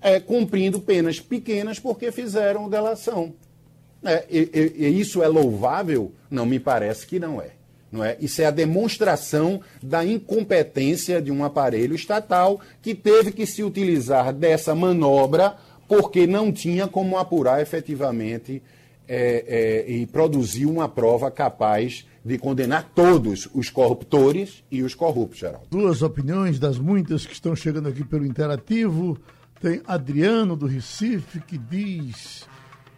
[0.00, 3.34] é, cumprindo penas pequenas porque fizeram delação.
[4.04, 6.12] É, e, e, isso é louvável?
[6.30, 7.50] Não, me parece que não é.
[7.90, 8.16] Não é?
[8.20, 14.32] Isso é a demonstração da incompetência de um aparelho estatal que teve que se utilizar
[14.32, 15.56] dessa manobra
[15.88, 18.62] porque não tinha como apurar efetivamente
[19.08, 25.38] é, é, e produzir uma prova capaz de condenar todos os corruptores e os corruptos,
[25.38, 25.66] Geraldo.
[25.70, 29.18] Duas opiniões das muitas que estão chegando aqui pelo interativo.
[29.60, 32.46] Tem Adriano do Recife que diz: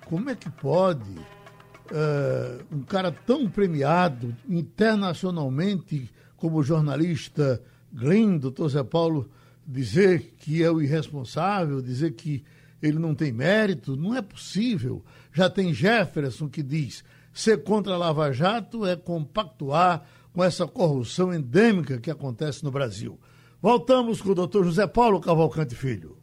[0.04, 8.68] como é que pode uh, um cara tão premiado internacionalmente como o jornalista Glenn, doutor
[8.68, 9.30] Zé Paulo,
[9.66, 12.44] dizer que é o irresponsável, dizer que
[12.82, 13.96] ele não tem mérito?
[13.96, 15.02] Não é possível.
[15.32, 21.32] Já tem Jefferson que diz: ser contra a Lava Jato é compactuar com essa corrupção
[21.32, 23.18] endêmica que acontece no Brasil.
[23.62, 26.19] Voltamos com o doutor José Paulo Cavalcante Filho.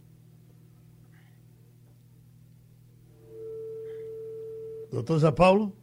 [4.91, 5.75] Doutor Zé Paulo?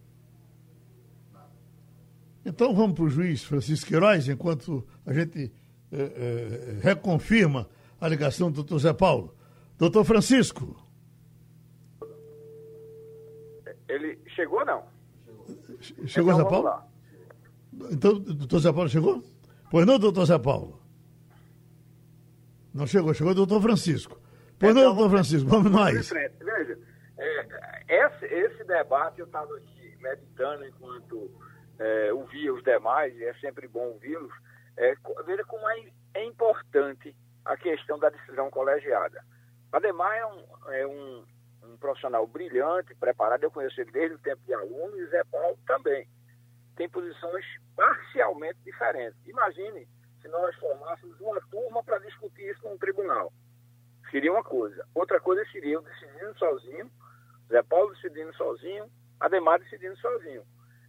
[2.45, 5.51] Então vamos para o juiz Francisco Queiroz, enquanto a gente
[5.91, 7.69] é, é, reconfirma
[8.01, 9.35] a ligação do doutor Zé Paulo.
[9.79, 10.77] Doutor Francisco.
[13.89, 14.83] Ele chegou não?
[16.07, 16.65] Chegou então, Zé Paulo?
[16.65, 16.87] Lá.
[17.91, 19.25] Então, doutor Zé Paulo chegou?
[19.71, 20.81] Pois não, doutor Zé Paulo?
[22.73, 24.21] Não chegou, chegou o doutor Francisco.
[24.59, 26.11] Pois então, não, doutor Francisco, vamos nós.
[26.11, 26.79] Veja,
[27.19, 31.31] é, esse, esse, debate eu estava aqui meditando enquanto
[31.79, 34.33] é, ouvia os demais, e é sempre bom ouvi-los.
[34.77, 39.25] É, veja como é, é, importante a questão da decisão colegiada.
[39.73, 41.25] Ademar é um, é um,
[41.65, 45.59] um profissional brilhante, preparado, eu conheço ele desde o tempo de aluno, e Zé Paulo
[45.67, 46.09] também.
[46.77, 47.45] Tem posições
[47.77, 49.19] parcialmente diferentes.
[49.27, 49.87] Imagine
[50.21, 53.33] se nós formássemos uma turma para discutir isso num tribunal.
[54.11, 54.87] Seria uma coisa.
[54.95, 56.91] Outra coisa seria eu decidindo sozinho,
[57.49, 60.43] Zé Paulo decidindo sozinho, Ademar decidindo sozinho.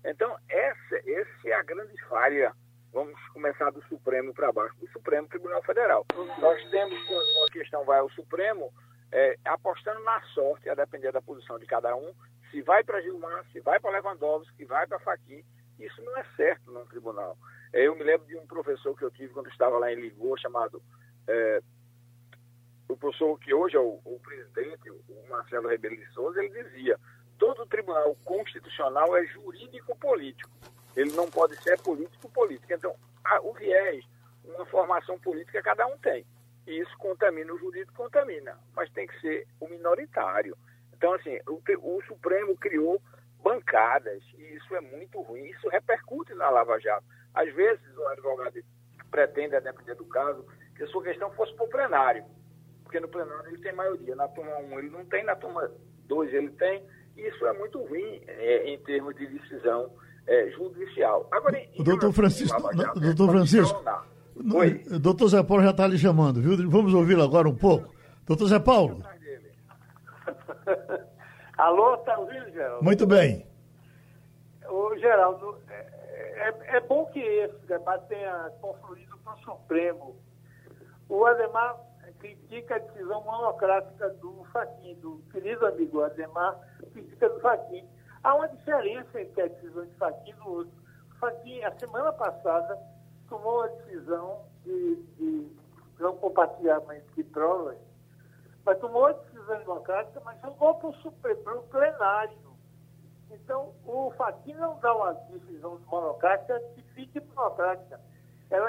[0.03, 2.53] Então, essa, essa é a grande falha.
[2.91, 6.05] Vamos começar do Supremo para baixo, do Supremo Tribunal Federal.
[6.39, 8.71] Nós temos, uma questão vai ao Supremo,
[9.11, 12.13] é, apostando na sorte, a depender da posição de cada um,
[12.51, 15.43] se vai para Gilmar, se vai para Lewandowski, se vai para Fachin.
[15.79, 17.37] Isso não é certo no tribunal.
[17.73, 20.37] É, eu me lembro de um professor que eu tive quando estava lá em Ligou,
[20.37, 20.81] chamado
[21.27, 21.61] é,
[22.87, 26.99] o professor que hoje é o, o presidente, o Marcelo Rebelo de Souza, ele dizia:
[27.37, 30.51] todo tribunal constitucional é jurídico-político.
[30.95, 32.71] Ele não pode ser político-político.
[32.71, 34.05] Então, a, o viés,
[34.43, 36.25] uma formação política cada um tem.
[36.67, 38.57] E isso contamina o jurídico, contamina.
[38.75, 40.55] Mas tem que ser o minoritário.
[40.93, 43.01] Então, assim, o, o Supremo criou
[43.43, 45.43] bancadas, e isso é muito ruim.
[45.45, 47.05] Isso repercute na Lava Jato.
[47.33, 48.59] Às vezes, o advogado
[49.11, 50.45] pretende, a depender do caso,
[50.75, 52.25] que a sua questão fosse para o plenário
[52.85, 54.15] porque no plenário ele tem maioria.
[54.15, 55.69] Na turma 1 ele não tem, na turma
[56.07, 56.83] 2 ele tem.
[57.17, 59.91] Isso é muito ruim é, em termos de decisão
[60.27, 61.27] é, judicial.
[61.31, 62.61] Agora, o doutor Francisco,
[62.99, 63.83] doutor Francisco,
[64.53, 64.83] Oi.
[64.99, 66.69] doutor Zé Paulo já está lhe chamando, viu?
[66.69, 67.93] Vamos ouvi-lo agora um pouco.
[68.25, 69.01] Doutor Zé Paulo.
[71.57, 72.83] Alô, está ouvindo, Geraldo?
[72.83, 73.47] Muito bem.
[74.67, 80.15] Ô, Geraldo, é, é, é bom que esse debate tenha confluído para o Supremo.
[81.07, 81.77] O Ademar
[82.25, 86.59] critica a decisão monocrática do Fachin, do querido amigo Ademar,
[86.91, 87.87] crítica do Fachin.
[88.23, 90.73] Há uma diferença entre a decisão de Fachin e do outro.
[91.11, 92.79] O Fachin, a semana passada,
[93.29, 95.51] tomou a decisão de, de
[95.99, 97.77] não compartilhar mais de provas,
[98.65, 102.55] mas tomou a decisão democrática, mas jogou para o Supremo plenário.
[103.29, 107.99] Então, o Fachin não dá uma decisão monocrática que fique monocrática.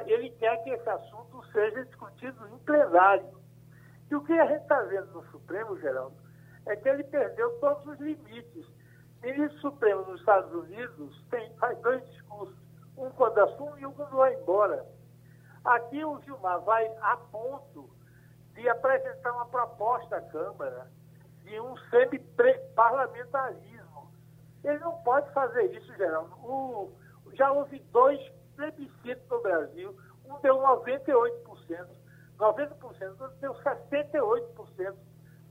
[0.07, 3.46] Ele quer que esse assunto seja discutido em plenário.
[4.11, 6.17] E o que a gente está vendo no Supremo, Geraldo,
[6.67, 8.67] é que ele perdeu todos os limites.
[9.23, 12.55] Ministro Supremo nos Estados Unidos tem, faz dois discursos,
[12.97, 14.85] um quando assume e um quando vai embora.
[15.65, 17.89] Aqui o Gilmar vai a ponto
[18.55, 20.87] de apresentar uma proposta à Câmara
[21.43, 24.13] de um semi-parlamentarismo.
[24.63, 26.33] Ele não pode fazer isso, Geraldo.
[26.37, 26.93] O,
[27.35, 28.21] já houve dois
[28.55, 31.89] plebiscitos no Brasil, um deu 98%,
[32.39, 34.95] 90%, deu 68%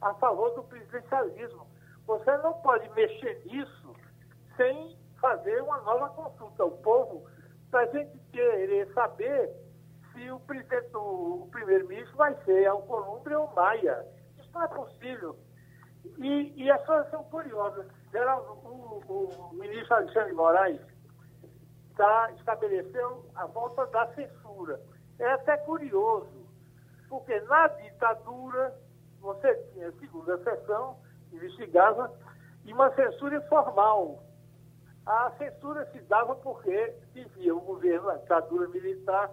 [0.02, 1.68] a favor do presidencialismo.
[2.06, 3.96] Você não pode mexer nisso
[4.56, 7.28] sem fazer uma nova consulta ao povo
[7.72, 9.52] para a gente querer saber
[10.14, 10.42] se o
[10.94, 14.06] o primeiro-ministro vai ser Alcolumbre ou Maia.
[14.38, 15.36] Isso não é possível.
[16.18, 17.86] E, e as coisas são curiosas.
[18.12, 20.80] Geraldo, o, o, o ministro Alexandre Moraes
[21.98, 24.80] tá, estabeleceu a volta da censura.
[25.20, 26.35] É até curioso,
[27.10, 28.76] porque na ditadura
[29.20, 30.98] você tinha segunda sessão,
[31.32, 32.12] investigava,
[32.64, 34.24] e uma censura informal.
[35.06, 39.32] A censura se dava porque dizia o governo, a ditadura militar,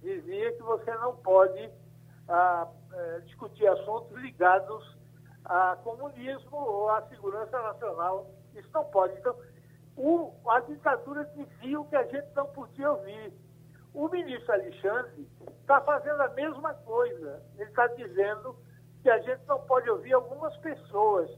[0.00, 1.70] dizia que você não pode
[2.28, 4.98] ah, eh, discutir assuntos ligados
[5.44, 8.30] a comunismo ou à segurança nacional.
[8.54, 9.16] Isso não pode.
[9.18, 9.34] Então,
[9.96, 13.32] o, a ditadura dizia o que a gente não podia ouvir.
[13.98, 15.28] O ministro Alexandre
[15.60, 17.42] está fazendo a mesma coisa.
[17.56, 18.54] Ele está dizendo
[19.02, 21.28] que a gente não pode ouvir algumas pessoas.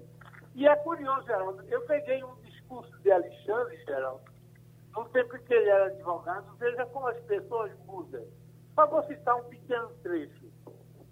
[0.54, 4.20] E é curioso, Geraldo, eu peguei um discurso de Alexandre, Geraldo,
[4.94, 8.26] no tempo que ele era advogado, veja como as pessoas mudam.
[8.74, 10.52] Só vou citar um pequeno trecho.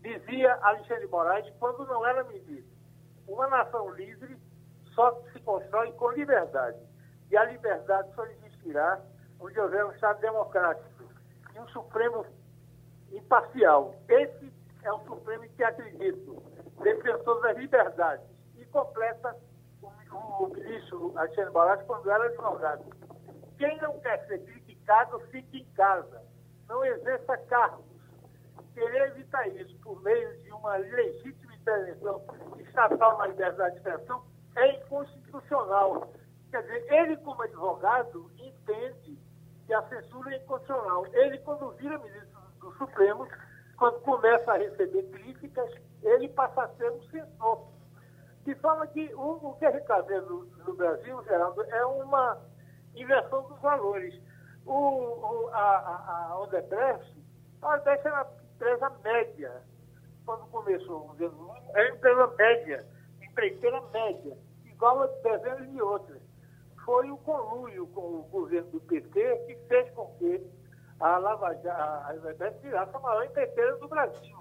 [0.02, 2.76] Dizia Alexandre Moraes, quando não era ministro,
[3.26, 4.36] uma nação livre
[4.94, 6.78] só se constrói com liberdade.
[7.30, 9.00] E a liberdade só existirá
[9.40, 10.97] onde houver um Estado democrático
[11.60, 12.24] um Supremo
[13.12, 13.94] imparcial.
[14.08, 14.52] Esse
[14.82, 16.42] é o Supremo em que acredito,
[16.82, 18.26] defensor das liberdades.
[18.56, 19.36] E completa
[19.82, 22.84] o, o, o ministro Alexandre Balazs quando era advogado.
[23.56, 26.22] Quem não quer ser criticado, fique em casa.
[26.68, 27.84] Não exerça cargos.
[28.74, 32.22] Querer evitar isso por meio de uma legítima intervenção
[32.58, 34.22] estatal na liberdade de expressão
[34.54, 36.12] é inconstitucional.
[36.50, 39.07] Quer dizer, ele, como advogado, entende
[39.68, 41.06] que a censura é inconstitucional.
[41.12, 43.28] Ele, quando vira ministro do Supremo,
[43.76, 45.70] quando começa a receber críticas,
[46.02, 47.68] ele passa a ser um censor.
[48.46, 52.40] De forma que o, o que a gente está vendo no Brasil, Geraldo, é uma
[52.96, 54.18] inversão dos valores.
[54.64, 57.14] O, o, a, a, Odebrecht,
[57.60, 59.62] a Odebrecht era uma empresa média.
[60.24, 62.86] Quando começou o governo é uma empresa média,
[63.20, 66.17] empreiteira média, igual a dezenas de outras.
[66.88, 70.42] Foi o conluio com o governo do PT que fez com que
[70.98, 74.38] a Lava Jato, a virasse a maior empreiteira do Brasil.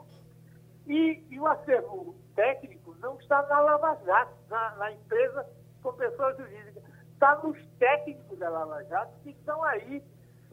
[0.87, 5.45] E, e, o acervo técnico não está na Lava Jato, na, na empresa
[5.83, 6.81] com pessoa jurídica.
[7.11, 10.01] Está nos técnicos da Lava Jato que estão aí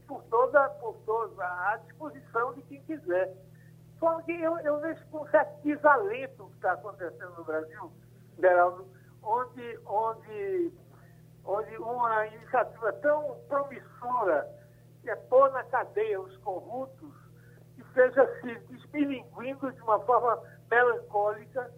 [0.09, 3.33] por toda, por toda à disposição de quem quiser.
[4.01, 7.93] Só que eu, eu vejo com certo desalento o que está acontecendo no Brasil,
[8.37, 8.85] Geraldo,
[9.23, 10.73] onde, onde,
[11.45, 14.49] onde uma iniciativa tão promissora
[15.03, 17.15] que é pôr na cadeia os corruptos,
[17.75, 20.41] que esteja se desmilinguindo de uma forma
[20.71, 21.71] melancólica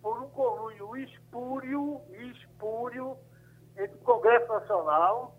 [0.00, 3.16] por um conluio espúrio, espúrio
[3.76, 5.34] entre o Congresso Nacional,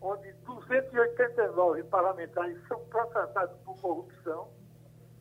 [0.00, 4.48] onde 289 parlamentares são processados por corrupção,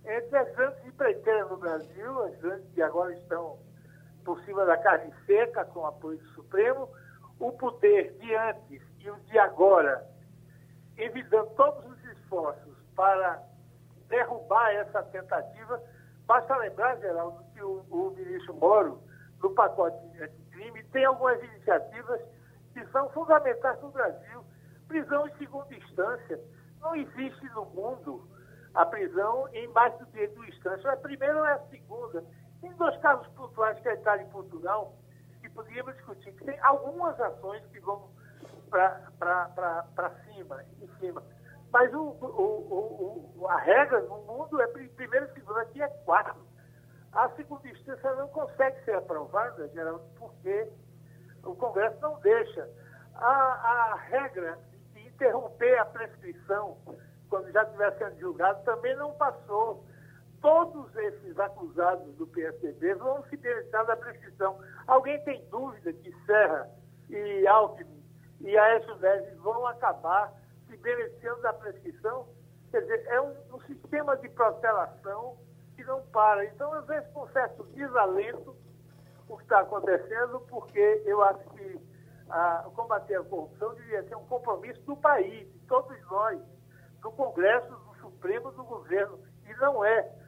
[0.06, 3.60] entre as grandes empreiteiras no Brasil, as grandes que agora estão
[4.24, 6.90] por cima da carne seca com apoio do Supremo,
[7.40, 10.06] o poder de antes e o de agora
[10.98, 13.42] evitando todos os esforços para
[14.10, 15.82] derrubar essa tentativa.
[16.26, 19.02] Basta lembrar, Geraldo, que o, o ministro Moro,
[19.42, 22.22] no pacote anticrime, tem algumas iniciativas
[22.74, 24.44] que são fundamentais no Brasil.
[24.88, 26.40] Prisão em segunda instância.
[26.82, 28.28] Não existe no mundo
[28.74, 30.86] a prisão em mais do que duas instâncias.
[30.86, 32.24] A primeira ou a segunda.
[32.62, 34.94] Tem dois casos pontuais que é a Itália e Portugal,
[35.60, 38.10] podíamos discutir, que tem algumas ações que vão
[38.70, 41.22] para cima, em cima.
[41.72, 46.48] Mas o, o, o, a regra no mundo é primeiro e segundo, aqui é quatro.
[47.12, 50.72] A segunda instância não consegue ser aprovada, Geraldo, porque
[51.44, 52.70] o Congresso não deixa.
[53.16, 54.58] A, a regra
[54.94, 56.78] de interromper a prescrição
[57.30, 59.84] quando já estiver sendo julgado também não passou.
[60.42, 64.60] Todos esses acusados do PSDB vão se beneficiar da prescrição.
[64.88, 66.70] Alguém tem dúvida que Serra
[67.10, 68.04] e Alckmin
[68.42, 70.34] e Aécio Neves vão acabar
[70.68, 72.28] se beneficiando da prescrição.
[72.72, 75.38] Quer dizer, é um, um sistema de protelação
[75.76, 76.46] que não para.
[76.46, 78.56] Então, eu vejo com certo desalento
[79.28, 81.80] o que está acontecendo, porque eu acho que
[82.30, 86.40] a, combater a corrupção devia ser um compromisso do país, de todos nós,
[87.02, 89.20] do Congresso, do Supremo, do governo.
[89.46, 90.19] E não é.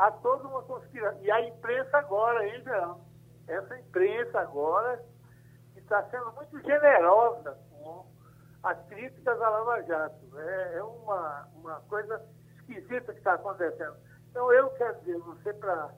[0.00, 1.20] Há toda uma conspiração.
[1.22, 3.02] E a imprensa agora, hein, geral?
[3.46, 5.04] Essa imprensa agora
[5.76, 8.06] está sendo muito generosa com
[8.62, 10.38] as críticas à Lava Jato.
[10.38, 12.18] É, é uma, uma coisa
[12.56, 13.94] esquisita que está acontecendo.
[14.30, 15.90] Então, eu quero dizer, você, para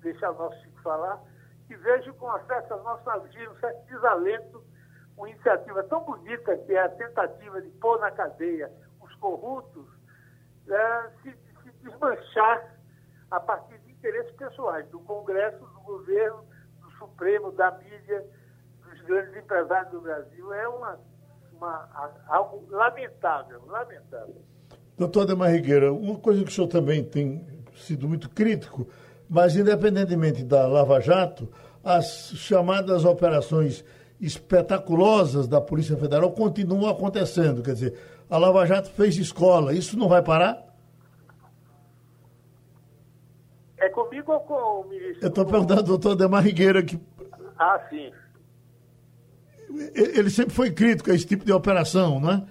[0.00, 1.22] deixar o nosso Chico falar,
[1.70, 4.64] e vejo com aos nossos navios um certo desalento
[5.16, 8.68] uma iniciativa tão bonita que é a tentativa de pôr na cadeia
[9.00, 9.86] os corruptos,
[10.68, 11.30] é, se,
[11.62, 12.73] se desmanchar
[13.34, 16.44] a partir de interesses pessoais do Congresso, do governo,
[16.80, 18.24] do Supremo, da mídia,
[18.84, 20.52] dos grandes empresários do Brasil.
[20.52, 21.00] É uma,
[21.52, 24.36] uma, algo lamentável, lamentável.
[24.96, 28.86] Doutor Ademar Rigueira, uma coisa que o senhor também tem sido muito crítico,
[29.28, 33.84] mas independentemente da Lava Jato, as chamadas operações
[34.20, 37.62] espetaculosas da Polícia Federal continuam acontecendo.
[37.62, 37.98] Quer dizer,
[38.30, 40.64] a Lava Jato fez escola, isso não vai parar?
[43.83, 45.22] É comigo ou com o ministro?
[45.22, 46.98] Eu estou perguntando ao doutor Ademar Rigueira que.
[47.58, 48.10] Ah, sim.
[49.94, 52.46] Ele sempre foi crítico a esse tipo de operação, não é?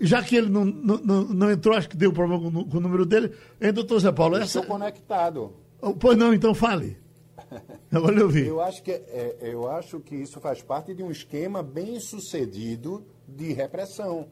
[0.00, 3.06] Já que ele não, não, não entrou, acho que deu problema com, com o número
[3.06, 3.32] dele.
[3.60, 4.36] Hein, doutor Zé Paulo?
[4.36, 4.60] Essa...
[4.60, 5.52] Estou conectado.
[5.80, 6.98] Oh, pois não, então fale.
[7.92, 8.46] Agora eu vi.
[8.46, 13.06] Eu acho, que, é, eu acho que isso faz parte de um esquema bem sucedido
[13.28, 14.28] de repressão.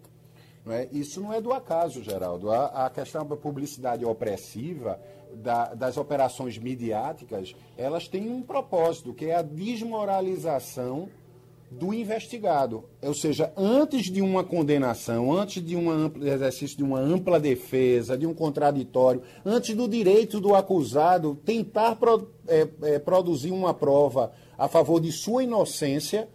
[0.64, 0.88] Não é?
[0.92, 2.50] Isso não é do acaso, Geraldo.
[2.50, 5.00] A, a questão da publicidade opressiva,
[5.34, 11.08] da, das operações midiáticas, elas têm um propósito, que é a desmoralização
[11.78, 12.84] do investigado.
[13.00, 18.26] Ou seja, antes de uma condenação, antes de um exercício de uma ampla defesa, de
[18.26, 24.68] um contraditório, antes do direito do acusado tentar pro, é, é, produzir uma prova a
[24.68, 26.28] favor de sua inocência,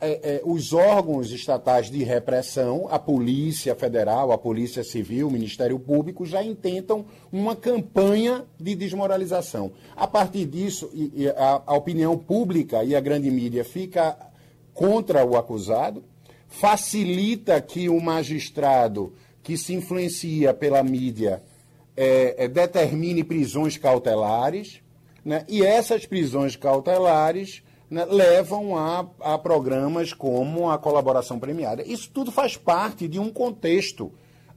[0.00, 5.78] é, é, os órgãos estatais de repressão, a Polícia Federal, a Polícia Civil, o Ministério
[5.78, 9.72] Público, já intentam uma campanha de desmoralização.
[9.94, 14.16] A partir disso, e, e a, a opinião pública e a grande mídia fica
[14.72, 16.02] contra o acusado,
[16.48, 21.42] facilita que o magistrado que se influencia pela mídia
[21.96, 24.80] é, é, determine prisões cautelares,
[25.24, 25.44] né?
[25.48, 31.82] e essas prisões cautelares né, levam a, a programas como a colaboração premiada.
[31.82, 34.12] Isso tudo faz parte de um contexto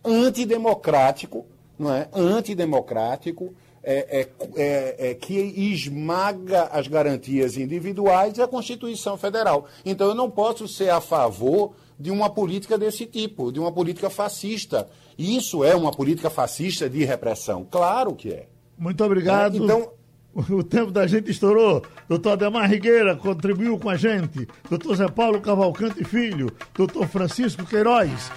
[0.06, 1.46] antidemocrático,
[1.80, 2.08] não é?
[2.14, 3.54] antidemocrático,
[3.84, 9.66] é, é, é, é, que esmaga as garantias individuais e a Constituição Federal.
[9.84, 14.10] Então eu não posso ser a favor de uma política desse tipo, de uma política
[14.10, 14.88] fascista.
[15.18, 17.68] Isso é uma política fascista de repressão.
[17.70, 18.48] Claro que é.
[18.78, 19.58] Muito obrigado.
[19.58, 19.92] Então,
[20.34, 21.84] o tempo da gente estourou.
[22.08, 24.48] Doutor Ademar Rigueira contribuiu com a gente.
[24.70, 26.52] Doutor Zé Paulo Cavalcante Filho.
[26.74, 28.32] Doutor Francisco Queiroz.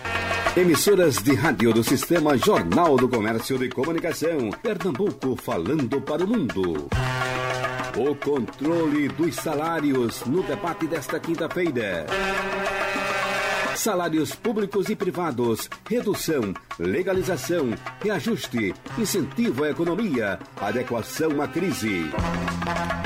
[0.56, 4.50] Emissoras de rádio do Sistema Jornal do Comércio de Comunicação.
[4.62, 6.88] Pernambuco falando para o mundo.
[7.96, 12.06] O controle dos salários no debate desta quinta-feira
[13.86, 17.72] salários públicos e privados, redução, legalização,
[18.02, 22.10] reajuste, incentivo à economia, adequação à crise.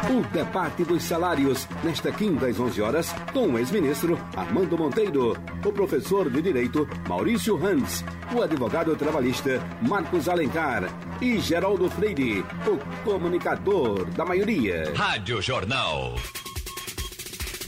[0.08, 5.70] O debate dos salários, nesta quinta às 11 horas, com o ex-ministro Armando Monteiro, o
[5.70, 8.02] professor de Direito Maurício Hans,
[8.34, 10.84] o advogado trabalhista Marcos Alencar
[11.20, 14.94] e Geraldo Freire, o comunicador da maioria.
[14.96, 16.14] Rádio Jornal.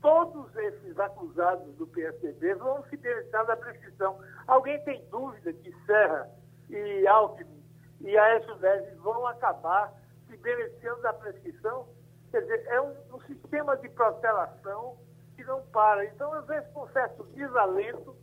[0.00, 4.18] Todos esses acusados do PSDB vão se beneficiar da prescrição.
[4.46, 6.28] Alguém tem dúvida que Serra
[6.68, 7.64] e Alckmin
[8.00, 9.92] e Aécio Neves vão acabar
[10.28, 11.88] se beneficiando da prescrição?
[12.30, 14.98] Quer dizer, é um, um sistema de protelação
[15.36, 16.04] que não para.
[16.04, 18.14] Então, às vezes, com certo desalento,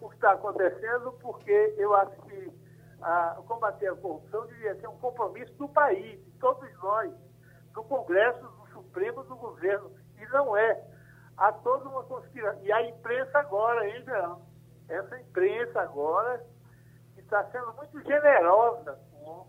[0.00, 2.52] o que está acontecendo, porque eu acho que
[3.00, 7.12] a, combater a corrupção deveria ser um compromisso do país, de todos nós,
[7.72, 9.90] do Congresso, do Supremo, do governo.
[10.18, 10.82] E não é.
[11.36, 12.62] Há toda uma conspiração.
[12.62, 14.42] E a imprensa agora, hein, Geraldo?
[14.88, 16.44] Essa imprensa agora
[17.16, 19.46] está sendo muito generosa com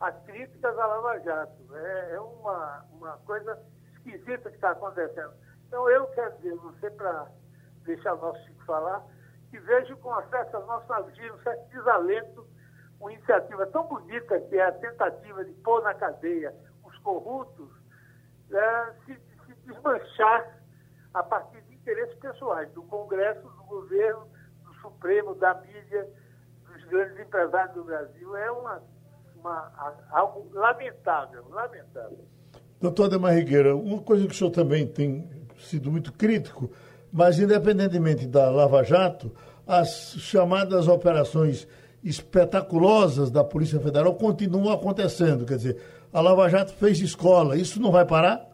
[0.00, 1.76] as críticas à Lava Jato.
[1.76, 3.58] É, é uma, uma coisa
[3.94, 5.32] esquisita que está acontecendo.
[5.66, 7.28] Então, eu quero dizer, você, para
[7.84, 9.02] deixar o nosso Chico falar,
[9.52, 12.46] que vejo com nosso navio um certo desalento,
[12.98, 17.68] uma iniciativa tão bonita que é a tentativa de pôr na cadeia os corruptos,
[18.50, 20.58] é, se, se desmanchar
[21.12, 24.26] a partir de interesses pessoais do Congresso, do governo,
[24.64, 26.08] do Supremo, da mídia,
[26.66, 28.34] dos grandes empresários do Brasil.
[28.34, 28.82] É uma,
[29.36, 32.24] uma, algo lamentável, lamentável.
[32.80, 36.70] Doutor Ademar Rigueira, uma coisa que o senhor também tem sido muito crítico,
[37.12, 39.30] mas independentemente da Lava Jato,
[39.66, 41.68] as chamadas operações
[42.02, 45.44] espetaculosas da Polícia Federal continuam acontecendo.
[45.44, 45.76] Quer dizer,
[46.12, 48.48] a Lava Jato fez escola, isso não vai parar?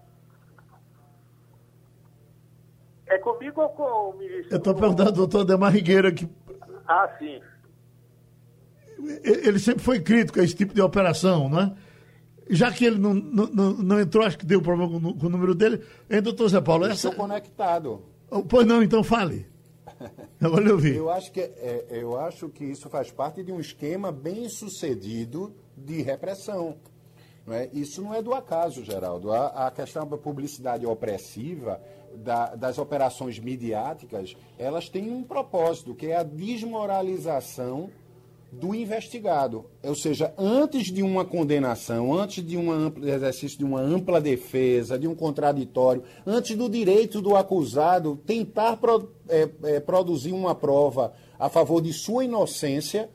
[3.07, 4.53] É comigo ou com o ministro?
[4.53, 6.29] Eu estou perguntando ao doutor Ademar Rigueira que.
[6.87, 7.41] Ah, sim.
[9.25, 11.73] Ele sempre foi crítico a esse tipo de operação, não é?
[12.51, 15.55] Já que ele não, não, não entrou, acho que deu problema com, com o número
[15.55, 15.83] dele.
[16.11, 16.85] Hein, doutor Zé Paulo?
[16.87, 17.09] Essa...
[17.09, 18.03] Estou conectado.
[18.31, 19.47] Oh, pois não, então fale.
[20.41, 20.97] Eu vou lhe ouvir.
[20.97, 25.53] Eu acho, que, é, eu acho que isso faz parte de um esquema bem sucedido
[25.77, 26.77] de repressão.
[27.45, 27.69] Não é?
[27.73, 29.33] Isso não é do acaso, Geraldo.
[29.33, 31.81] A, a questão da publicidade opressiva,
[32.15, 37.91] da, das operações midiáticas, elas têm um propósito, que é a desmoralização
[38.51, 39.67] do investigado.
[39.83, 45.07] Ou seja, antes de uma condenação, antes de um exercício de uma ampla defesa, de
[45.07, 51.49] um contraditório, antes do direito do acusado tentar pro, é, é, produzir uma prova a
[51.49, 53.11] favor de sua inocência,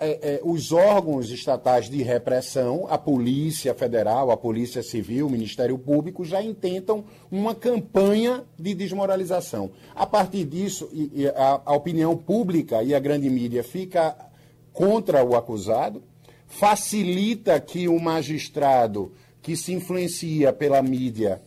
[0.00, 5.78] é, é, os órgãos estatais de repressão, a Polícia Federal, a Polícia Civil, o Ministério
[5.78, 9.70] Público, já intentam uma campanha de desmoralização.
[9.94, 10.90] A partir disso,
[11.36, 14.16] a, a opinião pública e a grande mídia fica
[14.74, 16.02] contra o acusado,
[16.46, 21.40] facilita que o magistrado que se influencia pela mídia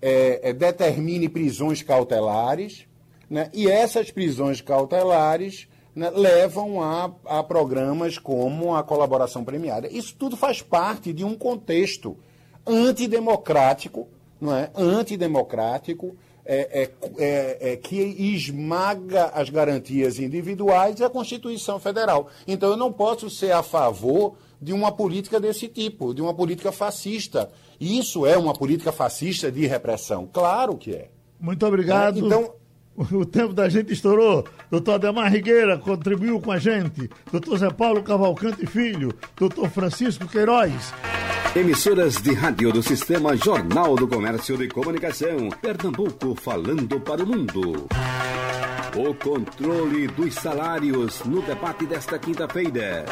[0.00, 2.86] é, é, determine prisões cautelares,
[3.28, 3.50] né?
[3.52, 9.88] e essas prisões cautelares né, levam a, a programas como a colaboração premiada.
[9.88, 12.16] Isso tudo faz parte de um contexto
[12.66, 14.08] antidemocrático,
[14.40, 14.70] não é?
[14.74, 16.16] antidemocrático,
[16.52, 22.26] é, é, é, é, que esmaga as garantias individuais e a Constituição Federal.
[22.44, 26.72] Então, eu não posso ser a favor de uma política desse tipo, de uma política
[26.72, 27.48] fascista.
[27.80, 30.28] Isso é uma política fascista de repressão.
[30.32, 31.08] Claro que é.
[31.38, 32.18] Muito obrigado.
[32.18, 32.52] Então,
[33.12, 34.44] o tempo da gente estourou.
[34.70, 37.08] Doutor Ademar Rigueira contribuiu com a gente.
[37.30, 39.12] Doutor Zé Paulo Cavalcante Filho.
[39.36, 40.92] Doutor Francisco Queiroz.
[41.54, 45.48] Emissoras de rádio do Sistema Jornal do Comércio de Comunicação.
[45.60, 47.88] Pernambuco falando para o mundo.
[48.94, 53.04] O controle dos salários no debate desta quinta-feira.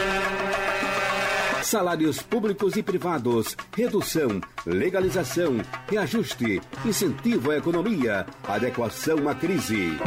[1.69, 9.99] Salários públicos e privados, redução, legalização, reajuste, incentivo à economia, adequação à crise.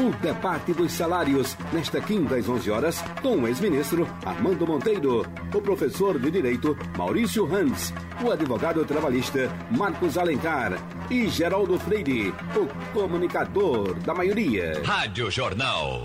[0.00, 5.60] O debate dos salários, nesta quinta às 11 horas, com o ex-ministro Armando Monteiro, o
[5.60, 7.92] professor de Direito Maurício Hans,
[8.24, 10.78] o advogado trabalhista Marcos Alencar
[11.10, 14.80] e Geraldo Freire, o comunicador da maioria.
[14.82, 16.04] Rádio Jornal.